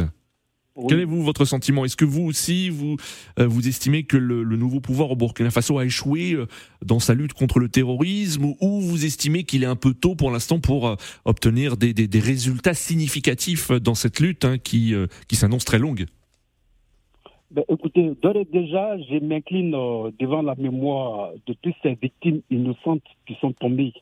Quel 0.88 1.00
est 1.00 1.06
vous 1.06 1.24
votre 1.24 1.46
sentiment? 1.46 1.86
Est-ce 1.86 1.96
que 1.96 2.06
vous 2.06 2.24
aussi 2.24 2.70
vous 2.70 2.98
vous 3.38 3.68
estimez 3.68 4.04
que 4.04 4.18
le, 4.18 4.44
nouveau 4.56 4.80
pouvoir 4.80 5.12
au 5.12 5.16
Burkina 5.16 5.52
Faso 5.52 5.78
a 5.78 5.86
échoué 5.86 6.36
dans 6.84 7.00
sa 7.00 7.14
lutte 7.14 7.34
contre 7.34 7.60
le 7.60 7.70
terrorisme 7.70 8.54
ou 8.60 8.82
vous 8.82 9.06
estimez 9.06 9.44
qu'il 9.44 9.64
est 9.64 9.68
un 9.68 9.76
peu 9.76 9.94
tôt 9.94 10.16
pour 10.16 10.32
l'instant 10.32 10.60
pour 10.60 10.96
obtenir 11.26 11.78
des, 11.78 12.20
résultats 12.20 12.76
significatifs 12.76 13.72
dans 13.72 13.96
cette 13.96 14.20
lutte 14.20 14.46
hein, 14.46 14.58
qui 14.60 14.94
qui 15.28 15.36
s'annonce 15.36 15.66
très 15.66 15.80
longue? 15.80 16.06
Ben, 17.54 17.64
écoutez, 17.70 18.10
d'ores 18.20 18.46
déjà, 18.52 18.98
je 18.98 19.24
m'incline 19.24 19.76
euh, 19.76 20.10
devant 20.18 20.42
la 20.42 20.56
mémoire 20.56 21.34
de 21.46 21.54
toutes 21.54 21.76
ces 21.84 21.94
victimes 21.94 22.42
innocentes 22.50 23.04
qui 23.28 23.36
sont 23.36 23.52
tombées. 23.52 23.94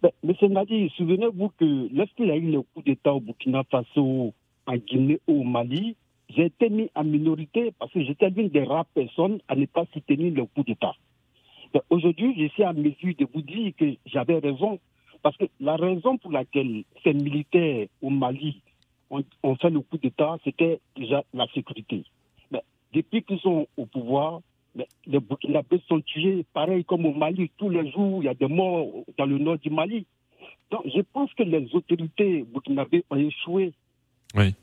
Ben, 0.00 0.10
Monsieur 0.22 0.48
Nadi, 0.48 0.90
souvenez-vous 0.96 1.50
que 1.60 1.94
lorsqu'il 1.94 2.28
y 2.28 2.30
a 2.30 2.36
eu 2.36 2.50
le 2.50 2.62
coup 2.62 2.80
d'État 2.80 3.12
au 3.12 3.20
Burkina 3.20 3.64
Faso, 3.64 4.32
en 4.66 4.76
Guinée 4.76 5.20
ou 5.28 5.42
au 5.42 5.44
Mali, 5.44 5.94
j'ai 6.34 6.46
été 6.46 6.70
mis 6.70 6.88
en 6.94 7.04
minorité 7.04 7.74
parce 7.78 7.92
que 7.92 8.02
j'étais 8.02 8.30
l'une 8.30 8.48
des 8.48 8.64
rares 8.64 8.86
personnes 8.86 9.40
à 9.48 9.56
ne 9.56 9.66
pas 9.66 9.84
soutenir 9.92 10.32
le 10.32 10.46
coup 10.46 10.62
d'État. 10.62 10.94
Ben, 11.74 11.82
aujourd'hui, 11.90 12.34
je 12.38 12.48
suis 12.48 12.62
à 12.62 12.72
mesure 12.72 13.14
de 13.18 13.26
vous 13.30 13.42
dire 13.42 13.72
que 13.76 13.92
j'avais 14.06 14.38
raison. 14.38 14.78
Parce 15.22 15.36
que 15.36 15.44
la 15.60 15.76
raison 15.76 16.16
pour 16.16 16.32
laquelle 16.32 16.84
ces 17.02 17.12
militaires 17.12 17.88
au 18.00 18.08
Mali 18.08 18.62
ont 19.10 19.56
fait 19.56 19.70
le 19.70 19.80
coup 19.80 19.98
d'État, 19.98 20.38
c'était 20.44 20.80
déjà 20.96 21.24
la 21.34 21.46
sécurité 21.48 22.04
depuis 22.94 23.22
qu'ils 23.22 23.40
sont 23.40 23.66
au 23.76 23.86
pouvoir, 23.86 24.40
les 25.06 25.20
Burkinabés 25.20 25.82
sont 25.88 26.00
tués, 26.00 26.44
pareil 26.52 26.84
comme 26.84 27.06
au 27.06 27.12
Mali. 27.12 27.50
Tous 27.58 27.68
les 27.68 27.90
jours, 27.90 28.22
il 28.22 28.26
y 28.26 28.28
a 28.28 28.34
des 28.34 28.48
morts 28.48 28.88
dans 29.18 29.26
le 29.26 29.38
nord 29.38 29.58
du 29.58 29.70
Mali. 29.70 30.06
Donc, 30.70 30.82
je 30.86 31.00
pense 31.12 31.32
que 31.34 31.42
les 31.42 31.68
autorités 31.74 32.42
burkinabées 32.42 33.04
ont 33.10 33.16
échoué. 33.16 33.72
Oui. 34.34 34.54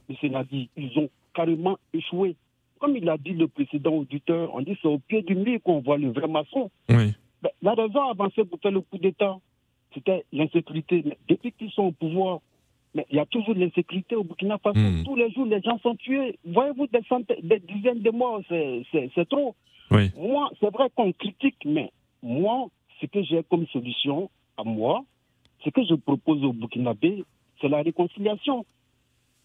dit, 0.51 0.69
ils 0.75 0.97
ont 0.97 1.09
carrément 1.33 1.77
échoué. 1.93 2.35
Comme 2.79 2.97
il 2.97 3.07
a 3.09 3.17
dit 3.17 3.33
le 3.33 3.47
précédent 3.47 3.93
auditeur, 3.93 4.49
on 4.53 4.61
dit 4.61 4.77
c'est 4.81 4.87
au 4.87 4.99
pied 4.99 5.21
du 5.21 5.35
mur 5.35 5.59
qu'on 5.63 5.81
voit 5.81 5.97
le 5.97 6.11
vrai 6.11 6.27
maçon. 6.27 6.71
Oui. 6.89 7.13
la 7.61 7.73
raison 7.73 8.09
avancée 8.09 8.43
pour 8.43 8.59
faire 8.59 8.71
le 8.71 8.81
coup 8.81 8.97
d'État, 8.97 9.37
c'était 9.93 10.25
l'insécurité. 10.33 11.03
depuis 11.29 11.51
qu'ils 11.51 11.71
sont 11.71 11.83
au 11.83 11.91
pouvoir, 11.91 12.39
mais 12.93 13.05
il 13.09 13.15
y 13.15 13.19
a 13.19 13.25
toujours 13.25 13.55
l'insécurité 13.55 14.15
au 14.15 14.23
Burkina 14.23 14.57
Faso. 14.57 14.79
Hmm. 14.79 15.03
Tous 15.05 15.15
les 15.15 15.31
jours, 15.31 15.45
les 15.45 15.61
gens 15.61 15.79
sont 15.79 15.95
tués. 15.95 16.37
Voyez-vous 16.45 16.87
des, 16.87 17.01
des 17.41 17.59
dizaines 17.59 18.01
de 18.01 18.11
morts, 18.11 18.41
c'est 18.49 19.29
trop. 19.29 19.55
Moi, 20.17 20.49
c'est 20.59 20.71
vrai 20.71 20.89
qu'on 20.95 21.11
critique, 21.11 21.57
mais 21.65 21.91
moi, 22.23 22.67
ce 22.99 23.05
que 23.07 23.21
j'ai 23.23 23.43
comme 23.49 23.67
solution 23.67 24.29
à 24.57 24.63
moi, 24.63 25.03
ce 25.63 25.69
que 25.69 25.83
je 25.83 25.95
propose 25.95 26.43
au 26.43 26.53
Burkinabé, 26.53 27.23
c'est 27.59 27.67
la 27.67 27.81
réconciliation. 27.81 28.65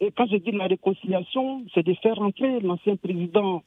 Et 0.01 0.11
quand 0.11 0.27
je 0.27 0.37
dis 0.37 0.53
la 0.53 0.67
réconciliation, 0.67 1.65
c'est 1.75 1.85
de 1.85 1.95
faire 1.95 2.21
entrer 2.21 2.61
l'ancien 2.61 2.97
président, 2.97 3.63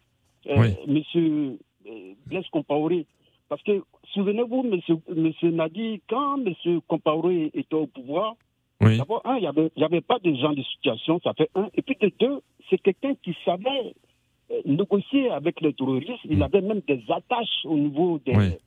euh, 0.48 0.72
M. 0.88 1.04
Euh, 1.16 2.14
Blaise 2.28 2.48
Compaoré. 2.52 3.06
Parce 3.50 3.64
que, 3.64 3.84
souvenez-vous, 4.14 4.64
M. 4.72 5.00
Monsieur, 5.16 5.50
Nadi, 5.52 6.02
quand 6.08 6.38
M. 6.46 6.82
Compaoré 6.88 7.50
était 7.54 7.76
au 7.76 7.88
pouvoir, 7.88 8.36
D'abord, 8.82 9.22
un, 9.26 9.36
il 9.38 9.70
n'y 9.78 9.84
avait, 9.84 10.02
pas 10.02 10.20
de 10.20 10.34
gens 10.36 10.54
de 10.54 10.64
situation, 10.64 11.20
ça 11.24 11.34
fait 11.34 11.50
un. 11.56 11.70
Et 11.76 11.82
puis 11.82 11.98
de 12.00 12.12
deux, 12.20 12.42
c'est 12.70 12.78
quelqu'un 12.78 13.14
qui 13.22 13.36
savait 13.44 13.94
euh, 14.52 14.62
négocier 14.66 15.30
avec 15.30 15.60
les 15.60 15.74
terroristes. 15.74 16.24
Il 16.24 16.38
mm. 16.38 16.44
avait 16.44 16.62
même 16.62 16.82
des 16.88 17.04
attaches 17.10 17.66
au 17.66 17.76
niveau 17.76 18.20
des, 18.26 18.58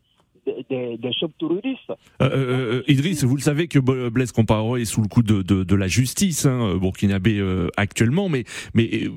des, 0.46 0.98
des, 0.98 1.12
chefs. 1.12 1.31
Euh, 1.42 1.94
euh, 2.20 2.28
euh, 2.31 2.83
Idriss, 2.88 3.24
vous 3.24 3.37
le 3.37 3.42
savez 3.42 3.68
que 3.68 3.78
Blaise 3.78 4.33
Compaoré 4.33 4.83
est 4.83 4.87
sous 4.87 5.02
le 5.02 5.09
coup 5.09 5.22
de, 5.22 5.42
de, 5.42 5.62
de 5.62 5.74
la 5.74 5.88
justice 5.88 6.46
hein, 6.46 6.76
burkinabé 6.76 7.38
euh, 7.38 7.68
actuellement, 7.76 8.28
mais, 8.28 8.44
mais 8.74 9.09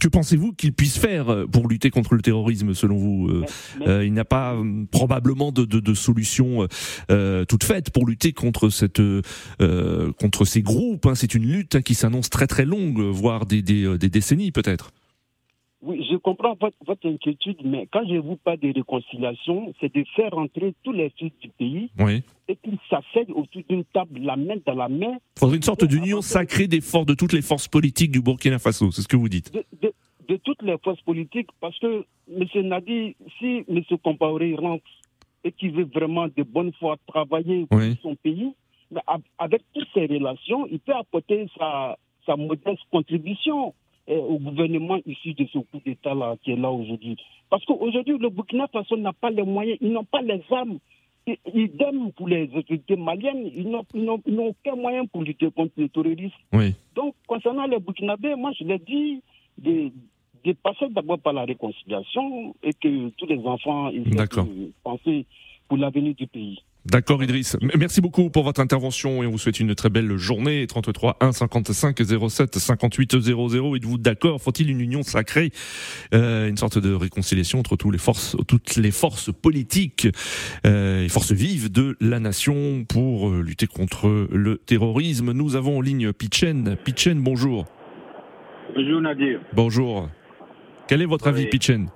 que, 0.00 0.08
pensez-vous 0.08 0.52
qu'il 0.52 0.72
puisse 0.72 0.98
faire 0.98 1.46
pour 1.50 1.68
lutter 1.68 1.90
contre 1.90 2.14
le 2.14 2.22
terrorisme 2.22 2.74
selon 2.74 2.96
vous 2.96 3.44
Il 3.86 4.12
n'a 4.12 4.24
pas 4.24 4.56
probablement 4.90 5.52
de, 5.52 5.64
de, 5.64 5.80
de 5.80 5.94
solution 5.94 6.66
toute 7.48 7.64
faite 7.64 7.90
pour 7.90 8.06
lutter 8.06 8.32
contre, 8.32 8.68
cette, 8.70 9.02
contre 10.18 10.44
ces 10.44 10.62
groupes. 10.62 11.06
Hein. 11.06 11.14
C'est 11.14 11.34
une 11.34 11.46
lutte 11.46 11.76
hein, 11.76 11.82
qui 11.82 11.94
s'annonce 11.94 12.30
très 12.30 12.46
très 12.46 12.64
longue, 12.64 13.00
voire 13.00 13.46
des, 13.46 13.62
des, 13.62 13.98
des 13.98 14.08
décennies 14.08 14.52
peut-être. 14.52 14.92
Oui, 15.80 16.04
je 16.10 16.16
comprends 16.16 16.56
votre, 16.60 17.06
inquiétude, 17.06 17.58
mais 17.64 17.86
quand 17.92 18.04
je 18.08 18.16
vous 18.16 18.36
parle 18.36 18.58
de 18.58 18.72
réconciliation, 18.74 19.72
c'est 19.80 19.94
de 19.94 20.04
faire 20.16 20.36
entrer 20.36 20.74
tous 20.82 20.92
les 20.92 21.10
fils 21.10 21.32
du 21.40 21.48
pays 21.50 21.88
et 22.48 22.56
qu'ils 22.56 22.78
s'asseyent 22.90 23.32
autour 23.32 23.62
d'une 23.68 23.84
table, 23.84 24.18
la 24.20 24.36
main 24.36 24.56
dans 24.66 24.74
la 24.74 24.88
main. 24.88 25.18
Il 25.36 25.38
faudrait 25.38 25.56
une 25.56 25.62
sorte 25.62 25.84
d'union 25.84 26.20
sacrée 26.20 26.66
des 26.66 26.80
forces, 26.80 27.06
de 27.06 27.14
toutes 27.14 27.32
les 27.32 27.42
forces 27.42 27.68
politiques 27.68 28.10
du 28.10 28.20
Burkina 28.20 28.58
Faso, 28.58 28.90
c'est 28.90 29.02
ce 29.02 29.08
que 29.08 29.16
vous 29.16 29.28
dites. 29.28 29.52
De, 29.82 30.36
toutes 30.36 30.62
les 30.62 30.76
forces 30.82 31.00
politiques, 31.02 31.48
parce 31.60 31.78
que 31.78 32.04
M. 32.28 32.66
Nadi, 32.66 33.14
si 33.38 33.64
M. 33.68 33.82
Compaoré 34.02 34.56
rentre 34.56 34.84
et 35.44 35.52
qu'il 35.52 35.70
veut 35.70 35.88
vraiment 35.94 36.26
de 36.26 36.42
bonne 36.42 36.72
foi 36.80 36.96
travailler 37.06 37.66
pour 37.66 37.80
son 38.02 38.16
pays, 38.16 38.52
avec 39.38 39.62
toutes 39.72 39.88
ces 39.94 40.06
relations, 40.06 40.66
il 40.66 40.80
peut 40.80 40.94
apporter 40.94 41.48
sa, 41.56 41.96
sa 42.26 42.36
modeste 42.36 42.82
contribution 42.90 43.74
au 44.16 44.38
gouvernement 44.38 44.98
issu 45.06 45.34
de 45.34 45.46
ce 45.52 45.58
coup 45.58 45.80
d'État-là 45.84 46.36
qui 46.42 46.52
est 46.52 46.56
là 46.56 46.70
aujourd'hui. 46.70 47.16
Parce 47.50 47.64
qu'aujourd'hui, 47.64 48.16
le 48.18 48.28
Burkina 48.30 48.66
Faso 48.68 48.96
n'a 48.96 49.12
pas 49.12 49.30
les 49.30 49.42
moyens, 49.42 49.78
ils 49.80 49.92
n'ont 49.92 50.04
pas 50.04 50.22
les 50.22 50.42
armes. 50.50 50.78
Idem 51.52 52.10
pour 52.12 52.26
les 52.26 52.48
autorités 52.54 52.96
maliennes, 52.96 53.50
ils 53.54 53.68
n'ont 53.68 53.84
aucun 54.46 54.76
moyen 54.76 55.04
pour 55.04 55.22
lutter 55.22 55.50
contre 55.50 55.72
le 55.76 55.88
terrorisme. 55.90 56.32
Donc, 56.94 57.14
concernant 57.26 57.66
les 57.66 57.78
Burkinabés, 57.78 58.34
moi 58.34 58.52
je 58.58 58.64
l'ai 58.64 58.78
dit, 58.78 59.22
de, 59.58 59.90
passer 60.62 60.88
d'abord 60.88 61.18
par 61.18 61.34
la 61.34 61.44
réconciliation 61.44 62.54
et 62.62 62.72
que 62.72 63.10
tous 63.10 63.26
les 63.26 63.38
enfants 63.44 63.90
ils 63.90 64.08
penser 64.82 65.26
pour 65.68 65.76
l'avenir 65.76 66.14
du 66.14 66.26
pays. 66.26 66.62
D'accord 66.86 67.22
Idriss. 67.22 67.56
Merci 67.76 68.00
beaucoup 68.00 68.30
pour 68.30 68.44
votre 68.44 68.60
intervention 68.60 69.22
et 69.22 69.26
on 69.26 69.32
vous 69.32 69.38
souhaite 69.38 69.60
une 69.60 69.74
très 69.74 69.90
belle 69.90 70.16
journée. 70.16 70.66
33 70.66 71.18
1 71.20 71.32
55 71.32 71.98
07 72.30 72.56
58 72.58 73.20
00. 73.20 73.76
Êtes-vous 73.76 73.98
d'accord? 73.98 74.40
Faut-il 74.40 74.70
une 74.70 74.80
union 74.80 75.02
sacrée? 75.02 75.50
Euh, 76.14 76.48
Une 76.48 76.56
sorte 76.56 76.78
de 76.78 76.94
réconciliation 76.94 77.58
entre 77.58 77.76
tous 77.76 77.90
les 77.90 77.98
forces, 77.98 78.36
toutes 78.46 78.76
les 78.76 78.90
forces 78.90 79.30
politiques 79.32 80.08
euh, 80.66 81.04
et 81.04 81.08
forces 81.10 81.32
vives 81.32 81.70
de 81.70 81.96
la 82.00 82.20
nation 82.20 82.84
pour 82.88 83.28
euh, 83.28 83.42
lutter 83.42 83.66
contre 83.66 84.26
le 84.30 84.56
terrorisme. 84.56 85.32
Nous 85.32 85.56
avons 85.56 85.78
en 85.78 85.80
ligne 85.82 86.12
Pichen. 86.14 86.76
Pichen, 86.84 87.20
bonjour. 87.20 87.66
Bonjour 88.74 89.00
Nadir. 89.02 89.40
Bonjour. 89.52 90.08
Quel 90.86 91.02
est 91.02 91.06
votre 91.06 91.26
avis 91.28 91.46
Pichen? 91.46 91.88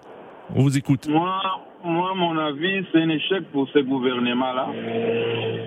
On 0.55 0.63
vous 0.63 0.77
écoute. 0.77 1.09
Moi, 1.09 1.41
moi, 1.85 2.15
mon 2.15 2.37
avis, 2.39 2.85
c'est 2.93 3.01
un 3.01 3.09
échec 3.09 3.45
pour 3.53 3.69
ce 3.71 3.81
gouvernement-là. 3.81 4.69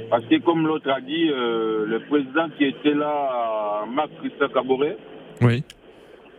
Parce 0.09 0.25
que, 0.25 0.39
comme 0.39 0.65
l'autre 0.67 0.89
a 0.89 1.01
dit, 1.01 1.29
euh, 1.29 1.85
le 1.87 1.99
président 2.01 2.47
qui 2.57 2.65
était 2.65 2.93
là, 2.93 3.85
Marc 3.91 4.09
Christophe 4.19 4.53
Caboret, 4.53 4.97
oui. 5.41 5.63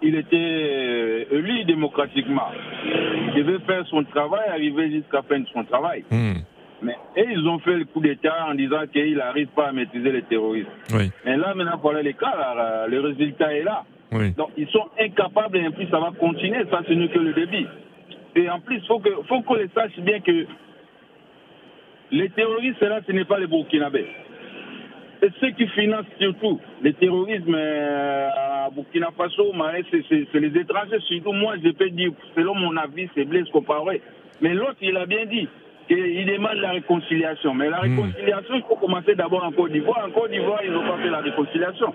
il 0.02 0.14
était 0.14 1.26
élu 1.30 1.64
démocratiquement. 1.64 2.48
Il 2.84 3.44
devait 3.44 3.58
faire 3.60 3.86
son 3.88 4.04
travail, 4.04 4.48
arriver 4.48 4.90
jusqu'à 4.90 5.18
la 5.18 5.22
fin 5.22 5.40
de 5.40 5.46
son 5.52 5.64
travail. 5.64 6.04
Hmm. 6.10 6.34
Mais, 6.82 6.96
et 7.16 7.26
ils 7.30 7.48
ont 7.48 7.58
fait 7.60 7.74
le 7.74 7.84
coup 7.86 8.00
d'État 8.00 8.46
en 8.48 8.54
disant 8.54 8.82
qu'il 8.92 9.16
n'arrive 9.16 9.48
pas 9.48 9.68
à 9.68 9.72
maîtriser 9.72 10.12
les 10.12 10.22
terroristes. 10.22 10.68
Oui. 10.94 11.10
Mais 11.24 11.36
là, 11.36 11.54
maintenant, 11.54 11.78
voilà 11.82 12.02
les 12.02 12.14
cas, 12.14 12.34
là, 12.36 12.86
le 12.86 13.00
résultat 13.00 13.54
est 13.54 13.62
là. 13.62 13.84
Oui. 14.12 14.32
Donc, 14.32 14.50
ils 14.56 14.68
sont 14.68 14.86
incapables 15.00 15.56
et 15.56 15.66
en 15.66 15.72
plus, 15.72 15.88
ça 15.88 15.98
va 15.98 16.12
continuer. 16.18 16.64
Ça, 16.70 16.80
ce 16.86 16.92
n'est 16.92 17.08
que 17.08 17.18
le 17.18 17.32
début. 17.32 17.66
Et 18.36 18.50
en 18.50 18.60
plus, 18.60 18.76
il 18.76 18.86
faut 18.86 19.00
qu'on 19.00 19.42
faut 19.42 19.56
les 19.56 19.68
sache 19.74 19.98
bien 19.98 20.20
que 20.20 20.46
les 22.10 22.28
terroristes, 22.30 22.82
là, 22.82 23.00
ce 23.06 23.12
n'est 23.12 23.24
pas 23.24 23.38
les 23.38 23.46
Burkinabés. 23.46 24.06
C'est 25.20 25.32
ceux 25.40 25.50
qui 25.52 25.66
financent 25.68 26.04
surtout 26.20 26.60
le 26.82 26.92
terrorisme 26.92 27.54
euh, 27.56 28.28
à 28.28 28.70
Burkina 28.70 29.08
Faso, 29.16 29.52
c'est 29.90 30.40
les 30.40 30.60
étrangers. 30.60 31.00
Surtout, 31.08 31.32
moi, 31.32 31.54
je 31.64 31.70
peux 31.70 31.88
dire, 31.88 32.12
selon 32.36 32.54
mon 32.54 32.76
avis, 32.76 33.08
c'est 33.14 33.24
Blaise 33.24 33.48
Compaoré. 33.50 34.02
Mais 34.42 34.52
l'autre, 34.52 34.76
il 34.82 34.96
a 34.98 35.06
bien 35.06 35.24
dit 35.24 35.48
qu'il 35.88 36.26
demande 36.26 36.56
la 36.56 36.72
réconciliation. 36.72 37.54
Mais 37.54 37.70
la 37.70 37.78
réconciliation, 37.78 38.54
il 38.54 38.62
faut 38.68 38.76
commencer 38.76 39.14
d'abord 39.14 39.44
en 39.44 39.52
Côte 39.52 39.72
d'Ivoire. 39.72 40.06
En 40.06 40.10
Côte 40.10 40.30
d'Ivoire, 40.30 40.60
ils 40.62 40.72
n'ont 40.72 40.86
pas 40.86 40.98
fait 40.98 41.08
la 41.08 41.20
réconciliation. 41.20 41.94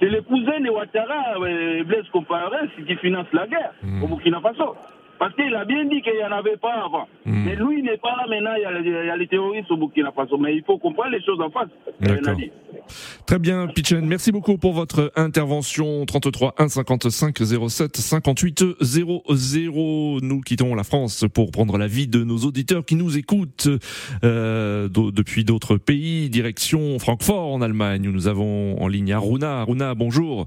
C'est 0.00 0.08
le 0.08 0.22
cousin 0.22 0.60
de 0.60 0.70
Ouattara, 0.70 1.38
euh, 1.40 1.82
Blaise 1.84 2.08
Compaoré, 2.12 2.68
qui 2.86 2.96
finance 2.96 3.26
la 3.32 3.46
guerre 3.46 3.72
au 4.02 4.06
Burkina 4.06 4.40
Faso. 4.40 4.76
Parce 5.18 5.34
qu'il 5.34 5.54
a 5.54 5.64
bien 5.64 5.84
dit 5.84 6.00
qu'il 6.02 6.14
n'y 6.14 6.24
en 6.24 6.32
avait 6.32 6.56
pas 6.56 6.84
avant. 6.84 7.08
Mais 7.24 7.56
lui, 7.56 7.80
il 7.80 7.84
n'est 7.84 7.98
pas 7.98 8.14
là 8.16 8.26
maintenant, 8.28 8.54
il 8.56 8.62
y, 8.62 8.64
a, 8.64 8.80
il 8.80 9.06
y, 9.06 9.10
a, 9.10 9.16
les 9.16 9.26
terroristes 9.26 9.70
au 9.70 9.76
Burkina 9.76 10.12
Faso. 10.12 10.38
Mais 10.38 10.54
il 10.54 10.62
faut 10.64 10.78
comprendre 10.78 11.10
les 11.10 11.22
choses 11.22 11.40
en 11.40 11.50
face. 11.50 11.68
Très 13.26 13.38
bien, 13.38 13.66
Pichen. 13.66 14.06
Merci 14.06 14.32
beaucoup 14.32 14.56
pour 14.56 14.72
votre 14.72 15.12
intervention. 15.16 16.06
33 16.06 16.54
1 16.58 16.68
55 16.68 17.36
07 17.68 17.96
58 17.96 18.64
00. 18.80 20.18
Nous 20.22 20.40
quittons 20.40 20.74
la 20.74 20.84
France 20.84 21.24
pour 21.32 21.50
prendre 21.50 21.76
l'avis 21.78 22.06
de 22.06 22.24
nos 22.24 22.38
auditeurs 22.38 22.84
qui 22.84 22.94
nous 22.94 23.18
écoutent 23.18 23.68
euh, 24.24 24.88
depuis 24.88 25.44
d'autres 25.44 25.76
pays. 25.76 26.30
Direction 26.30 26.98
Francfort 26.98 27.52
en 27.52 27.60
Allemagne 27.60 28.08
où 28.08 28.12
nous 28.12 28.28
avons 28.28 28.80
en 28.80 28.88
ligne 28.88 29.12
Aruna. 29.12 29.60
Aruna, 29.60 29.94
bonjour. 29.94 30.46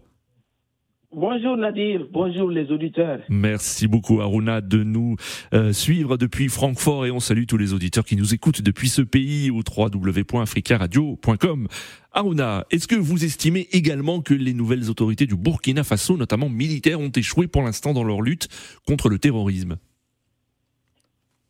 Bonjour 1.13 1.57
Nadir, 1.57 2.07
bonjour 2.09 2.49
les 2.49 2.71
auditeurs. 2.71 3.19
Merci 3.27 3.89
beaucoup 3.89 4.21
Aruna 4.21 4.61
de 4.61 4.81
nous 4.81 5.17
euh, 5.53 5.73
suivre 5.73 6.15
depuis 6.15 6.47
Francfort 6.47 7.05
et 7.05 7.11
on 7.11 7.19
salue 7.19 7.43
tous 7.45 7.57
les 7.57 7.73
auditeurs 7.73 8.05
qui 8.05 8.15
nous 8.15 8.33
écoutent 8.33 8.61
depuis 8.61 8.87
ce 8.87 9.01
pays 9.01 9.51
au 9.51 9.57
www.africaradio.com. 9.57 11.67
Aruna, 12.13 12.63
est-ce 12.71 12.87
que 12.87 12.95
vous 12.95 13.25
estimez 13.25 13.67
également 13.73 14.21
que 14.21 14.33
les 14.33 14.53
nouvelles 14.53 14.89
autorités 14.89 15.25
du 15.25 15.35
Burkina 15.35 15.83
Faso, 15.83 16.15
notamment 16.15 16.47
militaires, 16.47 17.01
ont 17.01 17.11
échoué 17.11 17.47
pour 17.47 17.63
l'instant 17.63 17.91
dans 17.91 18.05
leur 18.05 18.21
lutte 18.21 18.47
contre 18.87 19.09
le 19.09 19.19
terrorisme? 19.19 19.75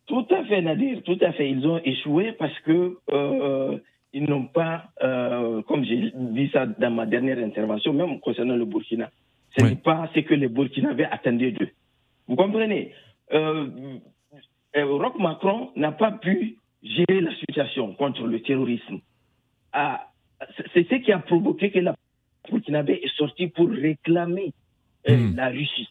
Tout 0.08 0.26
à 0.32 0.44
fait 0.46 0.64
Nadir, 0.64 1.04
tout 1.04 1.20
à 1.22 1.34
fait. 1.34 1.52
Ils 1.52 1.68
ont 1.68 1.80
échoué 1.86 2.32
parce 2.40 2.60
que 2.62 2.98
euh, 3.14 3.78
ils 4.12 4.24
n'ont 4.24 4.48
pas, 4.48 4.86
euh, 5.04 5.62
comme 5.68 5.86
j'ai 5.86 6.12
dit 6.16 6.50
ça 6.52 6.66
dans 6.66 6.90
ma 6.90 7.06
dernière 7.06 7.38
intervention, 7.38 7.94
même 7.94 8.20
concernant 8.22 8.56
le 8.56 8.66
Burkina, 8.66 9.12
ce 9.58 9.64
n'est 9.64 9.76
pas 9.76 10.10
ce 10.14 10.20
que 10.22 10.34
les 10.34 10.48
Burkinabés 10.48 11.06
attendaient 11.06 11.52
d'eux. 11.52 11.70
Vous 12.28 12.36
comprenez 12.36 12.94
euh, 13.34 13.68
Roch 14.76 15.18
Macron 15.20 15.72
n'a 15.76 15.92
pas 15.92 16.12
pu 16.12 16.58
gérer 16.84 17.22
la 17.22 17.36
situation 17.36 17.94
contre 17.94 18.26
le 18.26 18.42
terrorisme. 18.42 19.00
Ah, 19.74 20.08
c'est 20.74 20.88
ce 20.90 20.96
qui 20.96 21.12
a 21.12 21.20
provoqué 21.20 21.72
que 21.72 21.80
la 21.80 21.96
Burkinabé 22.50 23.00
est 23.04 23.16
sortie 23.18 23.48
pour 23.48 23.70
réclamer 23.70 24.54
euh, 25.10 25.16
mmh. 25.16 25.36
la 25.36 25.50
Russie. 25.50 25.90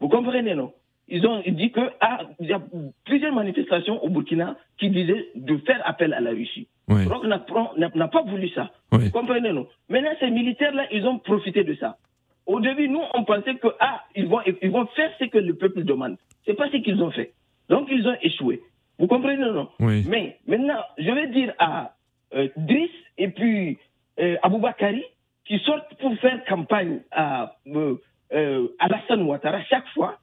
Vous 0.00 0.08
comprenez, 0.08 0.54
non? 0.54 0.72
Ils 1.08 1.26
ont 1.26 1.42
dit 1.46 1.72
qu'il 1.72 1.90
ah, 2.00 2.20
y 2.40 2.52
a 2.52 2.62
plusieurs 3.04 3.34
manifestations 3.34 4.02
au 4.02 4.08
Burkina 4.08 4.56
qui 4.78 4.88
disaient 4.88 5.28
de 5.34 5.58
faire 5.58 5.82
appel 5.84 6.14
à 6.14 6.20
la 6.20 6.30
Russie. 6.30 6.68
Oui. 6.88 7.06
N'a 7.06 8.08
pas 8.08 8.22
voulu 8.22 8.48
ça. 8.50 8.70
Oui. 8.92 9.04
Vous 9.04 9.10
comprenez, 9.10 9.52
non? 9.52 9.66
Maintenant, 9.88 10.12
ces 10.20 10.30
militaires-là, 10.30 10.86
ils 10.90 11.06
ont 11.06 11.18
profité 11.18 11.64
de 11.64 11.74
ça. 11.74 11.98
Au 12.46 12.60
début, 12.60 12.88
nous, 12.88 13.02
on 13.14 13.24
pensait 13.24 13.54
que 13.54 13.68
ah, 13.80 14.04
ils 14.14 14.26
vont, 14.26 14.40
ils 14.44 14.70
vont 14.70 14.86
faire 14.86 15.10
ce 15.18 15.24
que 15.24 15.38
le 15.38 15.54
peuple 15.54 15.84
demande. 15.84 16.16
C'est 16.44 16.54
pas 16.54 16.68
ce 16.70 16.76
qu'ils 16.78 17.02
ont 17.02 17.10
fait. 17.10 17.32
Donc, 17.68 17.88
ils 17.90 18.06
ont 18.06 18.16
échoué. 18.20 18.60
Vous 18.98 19.06
comprenez, 19.06 19.36
non? 19.36 19.68
Oui. 19.80 20.04
Mais 20.08 20.38
maintenant, 20.46 20.80
je 20.98 21.10
vais 21.10 21.28
dire 21.28 21.52
à 21.58 21.94
euh, 22.34 22.48
Driss 22.56 22.90
et 23.18 23.28
puis 23.28 23.78
euh, 24.20 24.36
Aboubakari 24.42 25.04
qui 25.44 25.58
sortent 25.60 25.94
pour 26.00 26.14
faire 26.18 26.44
campagne 26.44 27.00
à 27.10 27.56
euh, 27.66 27.96
euh, 28.32 28.68
Alassane 28.78 29.22
Ouattara 29.22 29.62
chaque 29.64 29.88
fois 29.88 30.18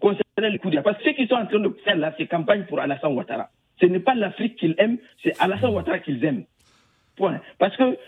concernant 0.00 0.48
les 0.50 0.58
coups 0.58 0.72
d'État. 0.72 0.82
Parce 0.82 0.98
que 0.98 1.04
ceux 1.04 1.12
qui 1.12 1.26
sont 1.26 1.34
en 1.34 1.46
train 1.46 1.60
de 1.60 1.68
faire 1.84 1.96
là, 1.96 2.14
c'est 2.16 2.26
campagne 2.26 2.64
pour 2.64 2.80
Alassane 2.80 3.14
Ouattara. 3.14 3.50
Ce 3.80 3.86
n'est 3.86 4.00
pas 4.00 4.14
l'Afrique 4.14 4.56
qu'ils 4.56 4.74
aiment, 4.78 4.98
c'est 5.22 5.38
Alassane 5.40 5.74
Ouattara 5.74 5.98
qu'ils 5.98 6.24
aiment. 6.24 6.44
Point. 7.16 7.40
Parce 7.58 7.76
que 7.76 7.98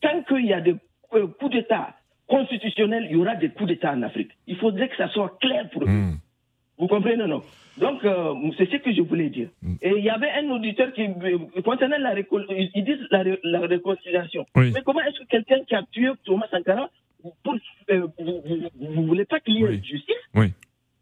tant 0.00 0.22
qu'il 0.22 0.46
y 0.46 0.52
a 0.52 0.60
des 0.60 0.76
coups 1.10 1.50
d'État 1.50 1.94
constitutionnel, 2.28 3.06
il 3.08 3.16
y 3.16 3.16
aura 3.16 3.34
des 3.36 3.50
coups 3.50 3.68
d'État 3.68 3.92
en 3.92 4.02
Afrique. 4.02 4.32
Il 4.46 4.56
faudrait 4.56 4.88
que 4.88 4.96
ça 4.96 5.08
soit 5.08 5.36
clair 5.40 5.68
pour 5.70 5.82
eux. 5.82 5.86
Mmh. 5.86 6.18
Vous 6.78 6.88
comprenez, 6.88 7.26
non 7.26 7.42
Donc, 7.78 8.04
euh, 8.04 8.34
c'est 8.58 8.70
ce 8.70 8.76
que 8.76 8.92
je 8.92 9.00
voulais 9.02 9.30
dire. 9.30 9.48
Mmh. 9.62 9.74
Et 9.82 9.92
il 9.96 10.04
y 10.04 10.10
avait 10.10 10.30
un 10.30 10.50
auditeur 10.50 10.92
qui, 10.92 11.06
concernant 11.64 11.98
la, 11.98 12.14
ils 12.18 12.84
disent 12.84 13.06
la, 13.10 13.24
la 13.44 13.60
réconciliation. 13.60 14.44
Oui. 14.54 14.72
Mais 14.74 14.82
comment 14.84 15.00
est-ce 15.00 15.20
que 15.20 15.26
quelqu'un 15.26 15.60
qui 15.66 15.74
a 15.74 15.82
tué 15.90 16.10
Thomas 16.24 16.46
Sankara, 16.50 16.90
pour, 17.42 17.56
euh, 17.90 18.06
vous 18.18 19.02
ne 19.02 19.06
voulez 19.06 19.24
pas 19.24 19.40
qu'il 19.40 19.54
y 19.54 19.62
ait 19.62 19.68
oui. 19.68 19.82
justice? 19.84 20.14
Oui. 20.34 20.52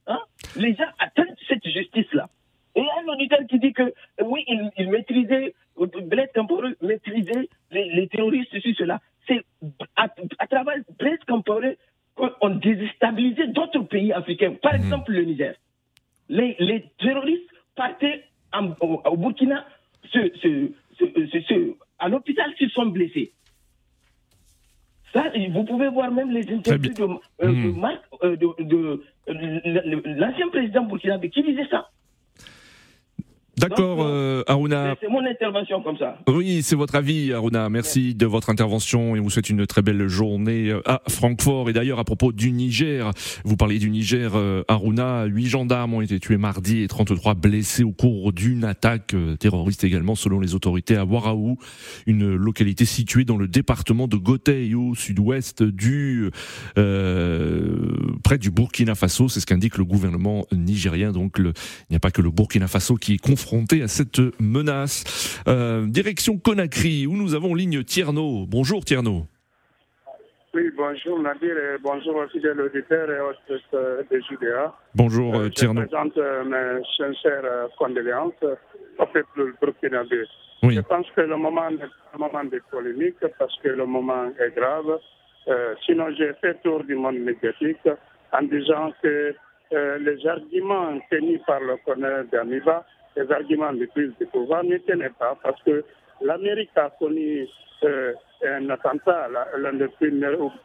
hein? 0.07 0.21
Les 0.57 0.75
gens 0.75 0.85
attendent 0.99 1.35
cette 1.49 1.67
justice-là. 1.67 2.29
Et 2.77 2.81
il 2.81 2.85
y 2.85 2.89
a 2.91 3.03
un 3.05 3.15
auditeur 3.15 3.39
qui 3.49 3.59
dit 3.59 3.73
que 3.73 3.95
oui, 4.23 4.45
il, 4.49 4.71
il 4.79 4.91
maîtrisait, 4.91 5.55
Blaise 5.77 6.29
Compaoré 6.35 6.71
maîtrisait 6.83 7.49
les, 7.71 7.89
les 7.95 8.09
terroristes, 8.09 8.49
ceci, 8.53 8.75
cela. 8.75 9.01
C'est 9.29 9.43
à, 9.97 10.09
à, 10.39 10.47
travers 10.47 10.77
Blaise 10.99 11.21
Compaoré 11.29 11.79
qu'on 12.17 12.51
déstabilisait 12.51 13.49
d'autres 13.49 13.81
pays 13.81 14.13
africains. 14.13 14.55
Par 14.61 14.73
mmh. 14.73 14.77
exemple, 14.77 15.13
le 15.13 15.23
Niger. 15.25 15.55
Les, 16.29 16.57
les 16.59 16.85
terroristes 16.99 17.49
partaient 17.77 18.25
en, 18.53 18.71
au, 18.81 19.01
au, 19.05 19.17
Burkina 19.17 19.65
ce, 20.13 20.31
ce, 20.43 20.71
ce, 20.99 21.75
à 21.99 22.09
l'hôpital 22.09 22.53
s'ils 22.59 22.71
sont 22.71 22.87
blessés. 22.87 23.33
Ça, 25.13 25.31
vous 25.51 25.65
pouvez 25.65 25.89
voir 25.89 26.11
même 26.11 26.33
les 26.33 26.53
interviews 26.53 26.93
de, 26.93 27.03
euh, 27.03 27.49
mmh. 27.49 27.73
de, 27.73 27.79
Marc, 27.79 28.03
euh, 28.25 28.37
de, 28.37 28.63
de 28.65 29.03
l'ancien 30.19 30.49
président 30.49 30.83
burkinabé 30.83 31.31
qui 31.31 31.43
disait 31.45 31.69
ça. 31.71 31.89
D'accord, 33.57 33.99
euh, 34.01 34.43
Aruna. 34.47 34.97
C'est 35.01 35.09
mon 35.09 35.25
intervention 35.25 35.81
comme 35.83 35.97
ça. 35.97 36.19
Oui, 36.29 36.63
c'est 36.63 36.77
votre 36.77 36.97
avis, 36.97 37.33
Aruna. 37.33 37.69
Merci 37.69 38.15
de 38.15 38.27
votre 38.27 38.51
intervention 38.51 39.15
et 39.15 39.21
vous 39.21 39.31
souhaite 39.31 39.49
une 39.49 39.67
très 39.67 39.81
belle 39.81 40.09
journée 40.09 40.77
à 40.85 41.03
Francfort. 41.09 41.71
Et 41.71 41.73
d'ailleurs, 41.73 42.01
à 42.01 42.05
propos 42.05 42.33
du 42.33 42.51
Niger, 42.51 43.11
vous 43.45 43.57
parliez 43.57 43.79
du 43.79 43.91
Niger, 43.91 44.33
euh, 44.35 44.65
Aruna. 44.67 45.25
Huit 45.27 45.47
gendarmes 45.47 45.95
ont 45.95 46.01
été 46.01 46.19
tués 46.19 46.37
mardi 46.37 46.83
et 46.83 46.89
33 46.89 47.35
blessés 47.35 47.85
au 47.85 47.93
cours 47.93 48.33
d'une 48.33 48.65
attaque 48.65 49.15
euh, 49.15 49.37
terroriste 49.37 49.85
également, 49.85 50.17
selon 50.17 50.41
les 50.41 50.55
autorités 50.55 50.97
à 50.97 51.05
Waraou, 51.05 51.57
une 52.07 52.35
localité 52.35 52.85
située 52.85 53.25
dans 53.25 53.37
le 53.37 53.47
département 53.47 54.09
de 54.09 54.17
Gotei, 54.17 54.75
au 54.75 54.95
sud-ouest 54.95 55.63
du, 55.63 56.31
euh, 56.77 57.97
près 58.25 58.39
du 58.39 58.51
Burkina 58.51 58.97
Faso. 58.97 59.29
C'est 59.29 59.41
ce 59.41 59.47
qu'indique 59.47 59.79
le 59.79 59.85
gouvernement 59.85 60.47
nigérien. 60.53 61.13
Donc, 61.13 61.39
le, 61.39 61.53
il 61.89 61.93
n'y 61.93 61.97
a 61.97 62.01
pas 62.01 62.11
que 62.11 62.21
le 62.21 62.31
Burkina 62.31 62.67
Faso 62.67 62.97
qui 62.97 63.15
est 63.15 63.19
confronté 63.19 63.44
à 63.83 63.89
cette 63.89 64.21
menace. 64.41 65.43
Euh, 65.49 65.87
direction 65.87 66.39
Conakry, 66.39 67.07
où 67.07 67.17
nous 67.17 67.35
avons 67.35 67.55
ligne 67.55 67.83
Tierno. 67.85 68.47
Bonjour 68.47 68.85
Tierno. 68.85 69.27
Oui, 70.55 70.71
bonjour 70.77 71.19
Nadir 71.21 71.57
et 71.57 71.79
bonjour 71.83 72.17
aux 72.17 72.29
fidèles 72.29 72.61
auditeurs 72.61 73.11
et 73.11 73.21
aux 73.21 73.33
de 74.11 74.21
JDA. 74.21 74.73
Bonjour 74.95 75.35
euh, 75.35 75.49
Tierno. 75.51 75.83
Je 75.83 75.87
présente 75.87 76.17
euh, 76.17 76.45
mes 76.45 76.83
sincères 76.97 77.69
condoléances 77.77 78.33
au 78.99 79.07
peuple 79.07 79.55
burkinabé. 79.61 80.25
Je 80.63 80.81
pense 80.81 81.07
que 81.15 81.21
le 81.21 81.37
moment 81.37 81.69
est 81.69 82.15
un 82.15 82.19
moment 82.19 82.45
de 82.45 82.61
polémique 82.71 83.17
parce 83.39 83.57
que 83.63 83.69
le 83.69 83.85
moment 83.85 84.31
est 84.39 84.55
grave. 84.55 84.99
Euh, 85.49 85.75
sinon, 85.85 86.07
j'ai 86.17 86.33
fait 86.41 86.55
tour 86.63 86.83
du 86.85 86.95
monde 86.95 87.19
médiatique 87.19 87.87
en 88.33 88.43
disant 88.43 88.93
que 89.03 89.35
euh, 89.73 89.99
les 89.99 90.27
arguments 90.27 90.99
tenus 91.11 91.41
par 91.47 91.61
le 91.61 91.77
colonel 91.85 92.27
d'Amiba, 92.33 92.87
les 93.17 93.31
arguments 93.31 93.73
de 93.73 93.87
prise 93.87 94.13
de 94.21 94.25
pouvoir 94.27 94.65
ne 94.65 94.77
tenaient 94.79 95.13
pas 95.19 95.37
parce 95.43 95.61
que 95.63 95.85
l'Amérique 96.21 96.71
a 96.77 96.91
connu 96.99 97.47
euh, 97.85 98.13
un 98.45 98.69
attentat, 98.71 99.29
l'un 99.59 99.73
des 99.75 99.89
plus, 99.89 100.13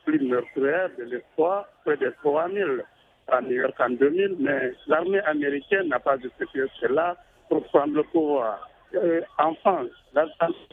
plus 0.05 0.19
meurtriers 0.19 0.88
de 0.97 1.03
l'histoire, 1.03 1.65
près 1.85 1.97
de 1.97 2.13
3000 2.23 2.83
à 3.27 3.41
New 3.41 3.51
York 3.62 3.75
en 3.79 3.89
2000, 3.91 4.38
mais 4.39 4.71
l'armée 4.88 5.19
américaine 5.21 5.88
n'a 5.88 5.99
pas 5.99 6.17
justifié 6.17 6.63
cela 6.81 7.15
pour 7.47 7.63
prendre 7.65 7.95
le 7.95 8.03
pouvoir. 8.03 8.67
Euh, 8.95 9.21
en 9.38 9.53
France, 9.55 9.89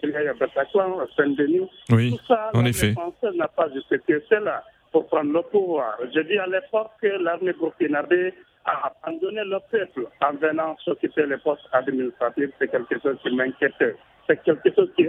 il 0.02 0.10
y 0.10 0.16
a 0.16 0.32
Bataclan, 0.34 1.06
Saint-Denis, 1.16 1.68
oui, 1.90 2.12
tout 2.12 2.24
ça, 2.26 2.50
en 2.54 2.64
l'armée 2.64 2.70
effet. 2.70 2.92
française 2.92 3.34
n'a 3.34 3.48
pas 3.48 3.68
justifié 3.70 4.22
cela 4.30 4.64
pour 4.96 5.06
prendre 5.09 5.30
le 5.30 5.42
pouvoir. 5.42 5.98
Je 6.14 6.20
dis 6.20 6.38
à 6.38 6.46
l'époque 6.46 6.90
que 7.02 7.06
l'armée 7.06 7.52
burkinabé 7.52 8.32
a 8.64 8.90
abandonné 9.04 9.42
le 9.44 9.59
peuple 9.70 10.06
en 10.22 10.32
venant 10.32 10.74
s'occuper 10.82 11.26
des 11.26 11.37
postes 11.37 11.68
administratifs. 11.72 12.48
C'est 12.59 12.70
quelque 12.70 12.98
chose 13.02 13.18
qui 13.22 13.37
m'inquiétait. 13.37 13.94
C'est 14.26 14.42
quelque 14.42 14.74
chose 14.74 14.90
qui, 14.96 15.06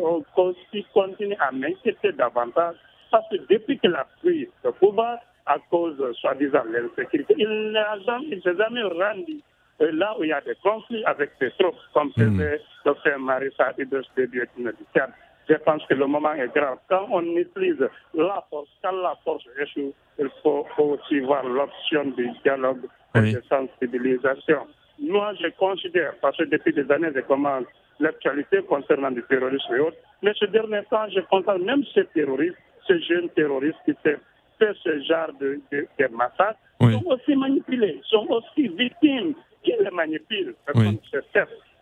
qui 0.72 0.86
continue 0.94 1.38
à 1.40 1.54
m'inquiéter 1.54 2.12
davantage 2.12 2.76
parce 3.12 3.30
que 3.30 3.38
depuis 3.50 3.80
qu'il 3.80 3.96
a 3.96 4.06
pris 4.20 4.50
le 4.66 4.72
pouvoir, 4.74 5.20
à 5.46 5.56
cause, 5.70 5.96
soi-disant, 6.20 6.66
de 6.66 6.80
l'insécurité, 6.80 7.36
il 7.38 7.72
n'a 7.72 7.98
jamais, 8.06 8.42
il 8.44 8.58
jamais 8.58 8.84
rendu 8.84 9.40
euh, 9.80 9.92
là 9.94 10.18
où 10.20 10.26
il 10.26 10.32
y 10.32 10.34
a 10.34 10.42
des 10.42 10.56
conflits 10.62 11.06
avec 11.06 11.32
ses 11.40 11.52
troupes, 11.52 11.80
comme 11.94 12.12
faisait 12.12 12.60
le 12.86 12.94
frère 12.96 13.20
Marissa 13.20 13.72
Idris 13.80 14.10
de 14.18 14.24
Vietnam 14.24 14.74
du 14.78 14.84
Tchad. 14.94 15.12
Je 15.50 15.56
pense 15.56 15.86
que 15.86 15.94
le 15.94 16.06
moment 16.08 16.34
est 16.34 16.54
grave. 16.54 16.78
Quand 16.90 17.08
on 17.10 17.24
utilise 17.38 17.88
la 18.14 18.44
force, 18.50 18.70
quand 18.84 18.92
la 18.92 19.16
force 19.24 19.44
échoue, 19.62 19.94
il 20.20 20.30
faut, 20.44 20.66
aussi 20.78 21.20
voir 21.20 21.44
l'option 21.46 22.06
du 22.06 22.30
dialogue 22.44 22.82
et 23.16 23.34
de 23.34 23.42
sensibilisation. 23.50 24.68
Moi, 25.00 25.34
je 25.40 25.48
considère, 25.58 26.14
parce 26.22 26.38
que 26.38 26.44
depuis 26.44 26.74
des 26.74 26.92
années, 26.92 27.12
je 27.16 27.22
commence 27.22 27.66
l'actualité 28.00 28.62
concernant 28.64 29.10
le 29.10 29.22
terrorisme 29.24 29.76
et 29.76 29.80
autres, 29.80 29.98
mais 30.22 30.34
ce 30.36 30.46
dernier 30.46 30.82
temps, 30.90 31.08
je 31.10 31.22
constate 31.22 31.62
même 31.62 31.84
ces 31.94 32.06
terroristes, 32.08 32.58
ces 32.88 33.02
jeunes 33.02 33.30
terroristes 33.30 33.78
qui 33.86 33.94
fait 34.04 34.20
ce 34.60 35.02
genre 35.04 35.32
de, 35.40 35.62
de, 35.72 35.88
de 36.00 36.08
massacres, 36.08 36.60
sont 36.82 37.06
aussi 37.06 37.36
manipulés, 37.36 38.02
sont 38.06 38.28
aussi 38.30 38.68
victimes 38.70 39.34
qui 39.64 39.72
les 39.80 39.92
manipulent. 39.92 40.56
Oui. 40.76 41.00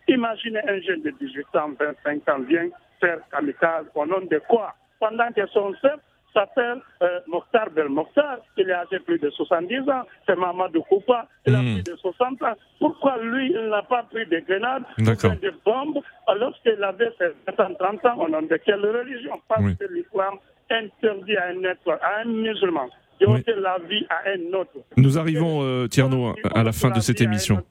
Imaginez 0.08 0.60
un 0.68 0.80
jeune 0.82 1.02
de 1.02 1.10
18 1.10 1.46
ans, 1.56 1.70
25 1.78 2.28
ans 2.28 2.40
vient 2.40 2.68
faire 3.00 3.18
kamikaze 3.30 3.86
au 3.94 4.06
nom 4.06 4.20
de 4.20 4.40
quoi? 4.48 4.74
Pendant 5.00 5.30
que 5.32 5.46
son 5.48 5.74
chef 5.80 5.98
s'appelle 6.32 6.80
euh, 7.02 7.20
Mokhtar 7.26 7.70
Bel 7.70 7.88
Mokhtar, 7.88 8.38
il 8.56 8.68
est 8.68 8.72
âgé 8.72 8.98
plus 9.00 9.18
de 9.18 9.30
70 9.30 9.80
ans, 9.88 10.02
c'est 10.26 10.36
Mamadou 10.36 10.82
Koupa, 10.82 11.26
il 11.46 11.54
a 11.54 11.58
plus 11.60 11.82
de 11.82 11.96
60 11.96 12.42
ans. 12.42 12.54
Pourquoi 12.78 13.18
lui, 13.22 13.52
il 13.52 13.68
n'a 13.68 13.82
pas 13.82 14.02
pris 14.04 14.26
de 14.26 14.40
grenades, 14.40 14.84
de 14.98 15.54
bombes, 15.64 16.02
alors 16.26 16.52
qu'il 16.62 16.82
avait 16.82 17.10
fait 17.18 17.34
30 17.56 18.04
ans 18.06 18.18
au 18.18 18.28
nom 18.28 18.42
de 18.42 18.56
quelle 18.56 18.84
religion? 18.84 19.40
Parce 19.48 19.62
que 19.62 19.84
l'islam 19.92 20.34
interdit 20.70 21.36
à 21.36 21.46
un 21.48 21.62
être, 21.64 21.98
à 22.02 22.20
un 22.20 22.24
musulman, 22.24 22.88
de 23.20 23.26
ôter 23.26 23.54
la 23.56 23.78
vie 23.88 24.06
à 24.10 24.28
un 24.30 24.52
autre. 24.58 24.72
Nous 24.96 25.18
arrivons, 25.18 25.62
euh, 25.62 25.86
Tierno, 25.86 26.34
à 26.54 26.62
la 26.62 26.72
fin 26.72 26.90
de 26.90 27.00
cette 27.00 27.20
émission. 27.20 27.62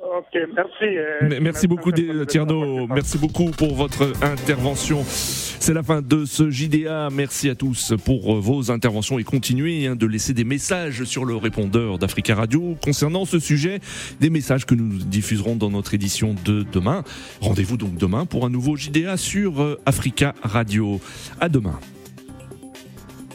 Ok, 0.00 0.38
merci. 0.54 1.40
merci 1.40 1.66
beaucoup, 1.66 1.90
Tierno. 1.90 2.86
Merci 2.86 3.18
beaucoup 3.18 3.50
pour 3.50 3.74
votre 3.74 4.12
intervention. 4.22 5.02
C'est 5.04 5.74
la 5.74 5.82
fin 5.82 6.02
de 6.02 6.24
ce 6.24 6.50
JDA. 6.50 7.08
Merci 7.10 7.50
à 7.50 7.56
tous 7.56 7.94
pour 8.04 8.36
vos 8.36 8.70
interventions 8.70 9.18
et 9.18 9.24
continuez 9.24 9.86
hein, 9.86 9.96
de 9.96 10.06
laisser 10.06 10.34
des 10.34 10.44
messages 10.44 11.02
sur 11.02 11.24
le 11.24 11.34
répondeur 11.34 11.98
d'Africa 11.98 12.36
Radio 12.36 12.76
concernant 12.80 13.24
ce 13.24 13.40
sujet, 13.40 13.80
des 14.20 14.30
messages 14.30 14.66
que 14.66 14.76
nous 14.76 14.98
diffuserons 14.98 15.56
dans 15.56 15.70
notre 15.70 15.94
édition 15.94 16.36
de 16.44 16.62
demain. 16.62 17.02
Rendez-vous 17.40 17.76
donc 17.76 17.96
demain 17.96 18.24
pour 18.24 18.46
un 18.46 18.50
nouveau 18.50 18.76
JDA 18.76 19.16
sur 19.16 19.78
Africa 19.84 20.34
Radio. 20.42 21.00
À 21.40 21.48
demain. 21.48 21.78